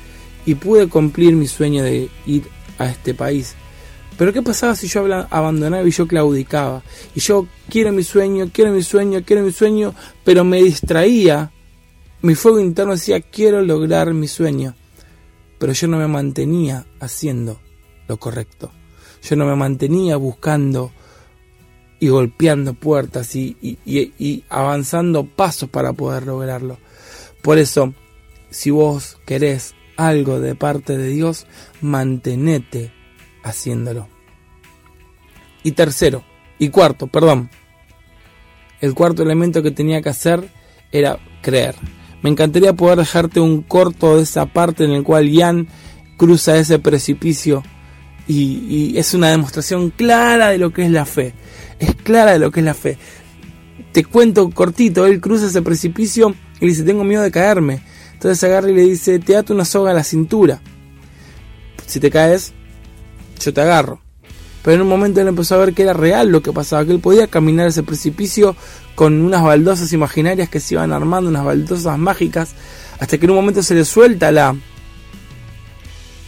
y 0.46 0.56
pude 0.56 0.88
cumplir 0.88 1.34
mi 1.36 1.48
sueño 1.48 1.84
de 1.84 2.10
ir 2.26 2.44
a 2.78 2.88
este 2.88 3.14
país. 3.14 3.56
Pero 4.18 4.34
¿qué 4.34 4.42
pasaba 4.42 4.76
si 4.76 4.88
yo 4.88 5.06
abandonaba 5.30 5.88
y 5.88 5.92
yo 5.92 6.08
claudicaba? 6.08 6.82
Y 7.14 7.20
yo 7.20 7.48
quiero 7.70 7.92
mi 7.92 8.04
sueño, 8.04 8.50
quiero 8.52 8.72
mi 8.72 8.82
sueño, 8.82 9.22
quiero 9.24 9.44
mi 9.44 9.52
sueño, 9.52 9.94
pero 10.24 10.44
me 10.44 10.62
distraía. 10.62 11.52
Mi 12.22 12.36
fuego 12.36 12.60
interno 12.60 12.94
decía, 12.94 13.22
quiero 13.22 13.62
lograr 13.62 14.14
mi 14.14 14.28
sueño. 14.28 14.76
Pero 15.60 15.74
yo 15.74 15.88
no 15.88 15.98
me 15.98 16.08
mantenía 16.08 16.86
haciendo 17.00 17.60
lo 18.08 18.18
correcto. 18.18 18.72
Yo 19.24 19.36
no 19.36 19.46
me 19.46 19.56
mantenía 19.56 20.18
buscando 20.18 20.92
y 22.00 22.10
golpeando 22.10 22.74
puertas 22.74 23.36
y, 23.36 24.44
avanzando 24.50 25.26
pasos 25.26 25.70
para 25.70 25.94
poder 25.94 26.28
lograrlo. 26.28 26.78
Por 27.42 27.58
eso, 27.58 27.94
si 28.50 28.72
vos 28.72 29.18
querés 29.26 29.74
algo 29.96 30.40
de 30.40 30.56
parte 30.56 30.98
de 30.98 31.10
Dios, 31.10 31.48
mantenete 31.82 32.94
haciéndolo. 33.44 34.08
Y 35.64 35.72
tercero, 35.72 36.24
y 36.60 36.70
cuarto, 36.70 37.08
perdón, 37.08 37.50
el 38.80 38.94
cuarto 38.94 39.24
elemento 39.24 39.64
que 39.64 39.72
tenía 39.72 40.02
que 40.02 40.10
hacer 40.10 40.50
era 40.92 41.18
creer. 41.42 41.76
Me 42.22 42.30
encantaría 42.30 42.74
poder 42.74 42.98
dejarte 42.98 43.40
un 43.40 43.62
corto 43.62 44.18
de 44.18 44.24
esa 44.24 44.46
parte 44.48 44.84
en 44.84 44.92
el 44.92 45.04
cual 45.04 45.30
Ian 45.30 45.68
cruza 46.18 46.58
ese 46.58 46.80
precipicio 46.80 47.64
y, 48.28 48.98
es 48.98 49.14
una 49.14 49.30
demostración 49.30 49.90
clara 49.92 50.50
de 50.50 50.58
lo 50.58 50.74
que 50.74 50.84
es 50.84 50.92
la 50.92 51.06
fe. 51.06 51.34
Es 51.80 51.96
clara 51.96 52.34
de 52.34 52.40
lo 52.40 52.52
que 52.52 52.60
es 52.60 52.66
la 52.66 52.74
fe. 52.74 52.98
Te 53.92 54.04
cuento 54.04 54.50
cortito, 54.50 55.06
él 55.06 55.22
cruza 55.22 55.48
ese 55.48 55.62
precipicio 55.62 56.36
y 56.60 56.68
dice, 56.68 56.84
tengo 56.84 57.04
miedo 57.04 57.24
de 57.24 57.32
caerme. 57.32 57.82
Entonces 58.14 58.44
agarra 58.44 58.70
y 58.70 58.74
le 58.74 58.82
dice, 58.82 59.20
te 59.20 59.38
ato 59.38 59.54
una 59.54 59.66
soga 59.66 59.92
a 59.92 59.94
la 59.94 60.04
cintura. 60.04 60.62
Si 61.86 62.00
te 62.00 62.10
caes, 62.10 62.54
yo 63.40 63.54
te 63.54 63.62
agarro. 63.62 64.07
Pero 64.64 64.76
en 64.76 64.82
un 64.82 64.90
momento 64.90 65.22
él 65.22 65.28
empezó 65.28 65.56
a 65.56 65.60
ver 65.60 65.74
que 65.74 65.84
era 65.84 65.94
real 65.94 66.30
lo 66.30 66.42
que 66.42 66.52
pasaba, 66.52 66.86
que 66.86 66.92
él 66.92 67.00
podía 67.00 67.28
caminar 67.28 67.68
ese 67.68 67.84
precipicio 67.84 68.56
con 68.96 69.22
unas 69.22 69.44
baldosas 69.44 69.94
imaginarias 69.94 70.50
que 70.50 70.60
se 70.60 70.74
iban 70.74 70.92
armando, 70.92 71.30
unas 71.30 71.46
baldosas 71.46 71.98
mágicas, 71.98 72.54
hasta 73.00 73.18
que 73.18 73.26
en 73.26 73.32
un 73.32 73.38
momento 73.38 73.64
se 73.64 73.76
le 73.76 73.86
suelta 73.86 74.32
la, 74.32 74.56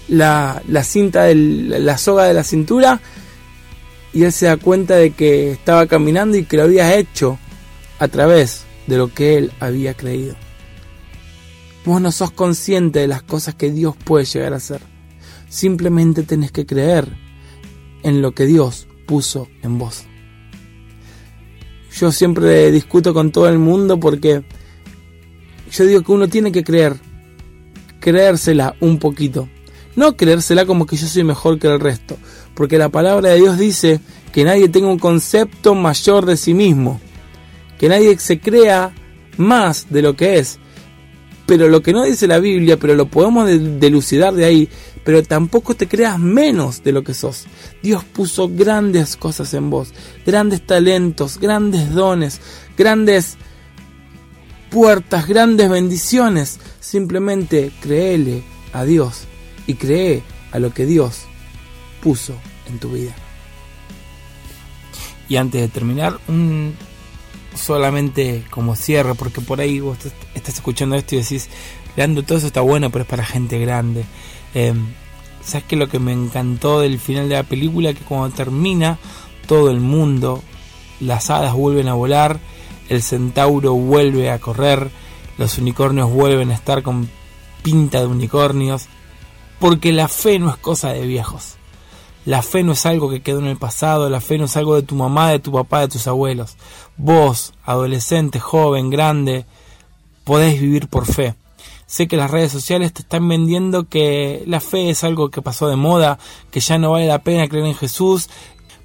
la, 0.08 0.62
la 0.68 0.84
cinta, 0.84 1.24
de 1.24 1.36
la 1.36 1.98
soga 1.98 2.26
de 2.26 2.34
la 2.34 2.44
cintura, 2.44 3.02
y 4.14 4.24
él 4.24 4.32
se 4.32 4.46
da 4.46 4.58
cuenta 4.58 4.96
de 4.96 5.12
que 5.12 5.52
estaba 5.52 5.88
caminando 5.88 6.38
y 6.38 6.46
que 6.46 6.58
lo 6.58 6.64
había 6.64 6.96
hecho 6.96 7.38
a 8.00 8.08
través 8.08 8.64
de 8.88 8.98
lo 8.98 9.14
que 9.14 9.38
él 9.38 9.52
había 9.60 9.94
creído. 9.94 10.36
Vos 11.86 12.02
no 12.02 12.12
sos 12.12 12.32
consciente 12.32 13.00
de 13.00 13.08
las 13.08 13.22
cosas 13.24 13.56
que 13.56 13.72
Dios 13.72 13.96
puede 13.96 14.26
llegar 14.26 14.54
a 14.54 14.58
hacer. 14.58 14.82
Simplemente 15.48 16.24
tenés 16.24 16.52
que 16.52 16.66
creer 16.66 17.08
en 18.04 18.22
lo 18.22 18.34
que 18.34 18.46
Dios 18.46 18.88
puso 19.06 19.48
en 19.64 19.78
vos. 19.78 20.06
Yo 21.92 22.12
siempre 22.12 22.72
discuto 22.72 23.14
con 23.14 23.32
todo 23.32 23.50
el 23.50 23.60
mundo 23.60 24.00
porque 24.00 24.44
yo 25.72 25.86
digo 25.86 26.02
que 26.02 26.12
uno 26.12 26.28
tiene 26.28 26.52
que 26.52 26.64
creer, 26.64 26.96
creérsela 28.00 28.76
un 28.80 29.00
poquito. 29.00 29.50
No 29.96 30.16
creérsela 30.16 30.66
como 30.66 30.86
que 30.86 30.96
yo 30.96 31.08
soy 31.08 31.24
mejor 31.24 31.60
que 31.60 31.68
el 31.68 31.80
resto, 31.80 32.18
porque 32.54 32.78
la 32.78 32.90
palabra 32.90 33.30
de 33.30 33.38
Dios 33.38 33.58
dice 33.58 34.00
que 34.32 34.44
nadie 34.44 34.70
tenga 34.70 34.88
un 34.88 35.00
concepto 35.00 35.76
mayor 35.76 36.26
de 36.26 36.38
sí 36.38 36.54
mismo 36.54 37.02
que 37.80 37.90
nadie 37.90 38.20
se 38.20 38.40
crea 38.40 38.94
más 39.38 39.88
de 39.90 40.04
lo 40.04 40.16
que 40.16 40.38
es. 40.38 40.60
Pero 41.48 41.68
lo 41.70 41.82
que 41.82 41.94
no 41.94 42.04
dice 42.04 42.28
la 42.28 42.40
Biblia, 42.40 42.78
pero 42.78 42.94
lo 42.94 43.08
podemos 43.08 43.50
delucidar 43.80 44.36
de 44.36 44.46
ahí, 44.46 44.70
pero 45.04 45.24
tampoco 45.24 45.76
te 45.76 45.88
creas 45.88 46.20
menos 46.20 46.84
de 46.84 46.92
lo 46.92 47.04
que 47.04 47.14
sos. 47.14 47.46
Dios 47.82 48.04
puso 48.04 48.50
grandes 48.50 49.16
cosas 49.16 49.54
en 49.54 49.70
vos, 49.70 49.94
grandes 50.26 50.66
talentos, 50.66 51.40
grandes 51.40 51.92
dones, 51.94 52.42
grandes 52.78 53.38
puertas, 54.70 55.28
grandes 55.28 55.70
bendiciones. 55.70 56.60
Simplemente 56.80 57.72
créele 57.82 58.44
a 58.74 58.84
Dios 58.84 59.24
y 59.68 59.76
cree 59.76 60.24
a 60.52 60.60
lo 60.60 60.74
que 60.74 60.86
Dios 60.86 61.22
puso 62.02 62.36
en 62.68 62.80
tu 62.80 62.92
vida. 62.92 63.16
Y 65.28 65.38
antes 65.38 65.62
de 65.62 65.68
terminar, 65.68 66.20
un 66.28 66.74
solamente 67.56 68.44
como 68.50 68.76
cierre, 68.76 69.16
porque 69.16 69.42
por 69.42 69.60
ahí 69.60 69.80
vos 69.80 69.98
estás 70.34 70.56
escuchando 70.56 70.96
esto 70.96 71.16
y 71.16 71.20
decís, 71.20 71.50
Leandro, 71.96 72.24
todo 72.24 72.38
eso 72.38 72.48
está 72.48 72.62
bueno, 72.62 72.90
pero 72.90 73.04
es 73.04 73.10
para 73.10 73.26
gente 73.26 73.60
grande. 73.60 74.06
Eh, 74.54 74.74
¿Sabes 75.44 75.66
qué? 75.68 75.76
Lo 75.76 75.88
que 75.88 76.00
me 76.00 76.12
encantó 76.12 76.80
del 76.80 77.00
final 77.00 77.30
de 77.30 77.36
la 77.36 77.44
película, 77.44 77.94
que 77.94 78.02
cuando 78.04 78.36
termina, 78.36 78.98
todo 79.48 79.72
el 79.72 79.80
mundo, 79.80 80.44
las 81.00 81.30
hadas 81.30 81.54
vuelven 81.54 81.88
a 81.88 81.94
volar, 81.94 82.40
el 82.90 83.02
centauro 83.02 83.74
vuelve 83.74 84.30
a 84.30 84.40
correr, 84.40 84.92
los 85.38 85.58
unicornios 85.58 86.12
vuelven 86.12 86.52
a 86.52 86.56
estar 86.56 86.84
con 86.84 87.10
pinta 87.64 88.00
de 88.00 88.08
unicornios, 88.08 88.88
porque 89.60 89.92
la 89.92 90.08
fe 90.08 90.40
no 90.40 90.50
es 90.50 90.58
cosa 90.58 90.94
de 90.94 91.06
viejos. 91.06 91.56
La 92.26 92.42
fe 92.42 92.64
no 92.64 92.74
es 92.74 92.86
algo 92.86 93.10
que 93.10 93.22
quedó 93.22 93.40
en 93.40 93.48
el 93.48 93.58
pasado, 93.58 94.10
la 94.10 94.22
fe 94.22 94.38
no 94.38 94.46
es 94.46 94.58
algo 94.58 94.76
de 94.76 94.84
tu 94.84 94.96
mamá, 94.96 95.32
de 95.32 95.40
tu 95.40 95.52
papá, 95.52 95.82
de 95.82 95.88
tus 95.88 96.06
abuelos. 96.08 96.58
Vos, 96.98 97.54
adolescente, 97.64 98.40
joven, 98.40 98.90
grande, 98.90 99.46
podés 100.26 100.60
vivir 100.60 100.88
por 100.90 101.06
fe. 101.06 101.34
Sé 101.90 102.08
que 102.08 102.18
las 102.18 102.30
redes 102.30 102.52
sociales 102.52 102.94
te 102.94 103.02
están 103.02 103.28
vendiendo 103.28 103.88
que 103.88 104.44
la 104.46 104.60
fe 104.60 104.92
es 104.92 105.04
algo 105.04 105.32
que 105.32 105.42
pasó 105.42 105.68
de 105.68 105.76
moda, 105.76 106.20
que 106.52 106.60
ya 106.60 106.78
no 106.78 106.92
vale 106.92 107.08
la 107.08 107.24
pena 107.24 107.48
creer 107.48 107.66
en 107.66 107.74
Jesús. 107.74 108.30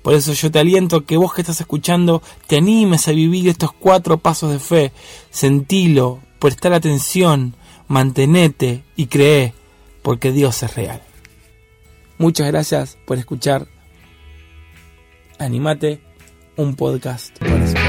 Por 0.00 0.14
eso 0.14 0.32
yo 0.32 0.50
te 0.50 0.58
aliento 0.58 1.04
que 1.04 1.18
vos 1.18 1.34
que 1.34 1.42
estás 1.42 1.60
escuchando 1.60 2.22
te 2.46 2.56
animes 2.56 3.06
a 3.06 3.12
vivir 3.12 3.46
estos 3.46 3.74
cuatro 3.74 4.16
pasos 4.16 4.52
de 4.52 4.58
fe. 4.58 4.92
Sentilo, 5.28 6.20
prestar 6.38 6.72
atención, 6.72 7.54
mantenete 7.88 8.84
y 8.96 9.08
cree, 9.08 9.52
porque 10.00 10.32
Dios 10.32 10.62
es 10.62 10.74
real. 10.74 11.02
Muchas 12.16 12.46
gracias 12.46 12.96
por 13.04 13.18
escuchar. 13.18 13.66
Animate 15.38 16.00
un 16.56 16.74
podcast. 16.74 17.36
Eso. 17.42 17.83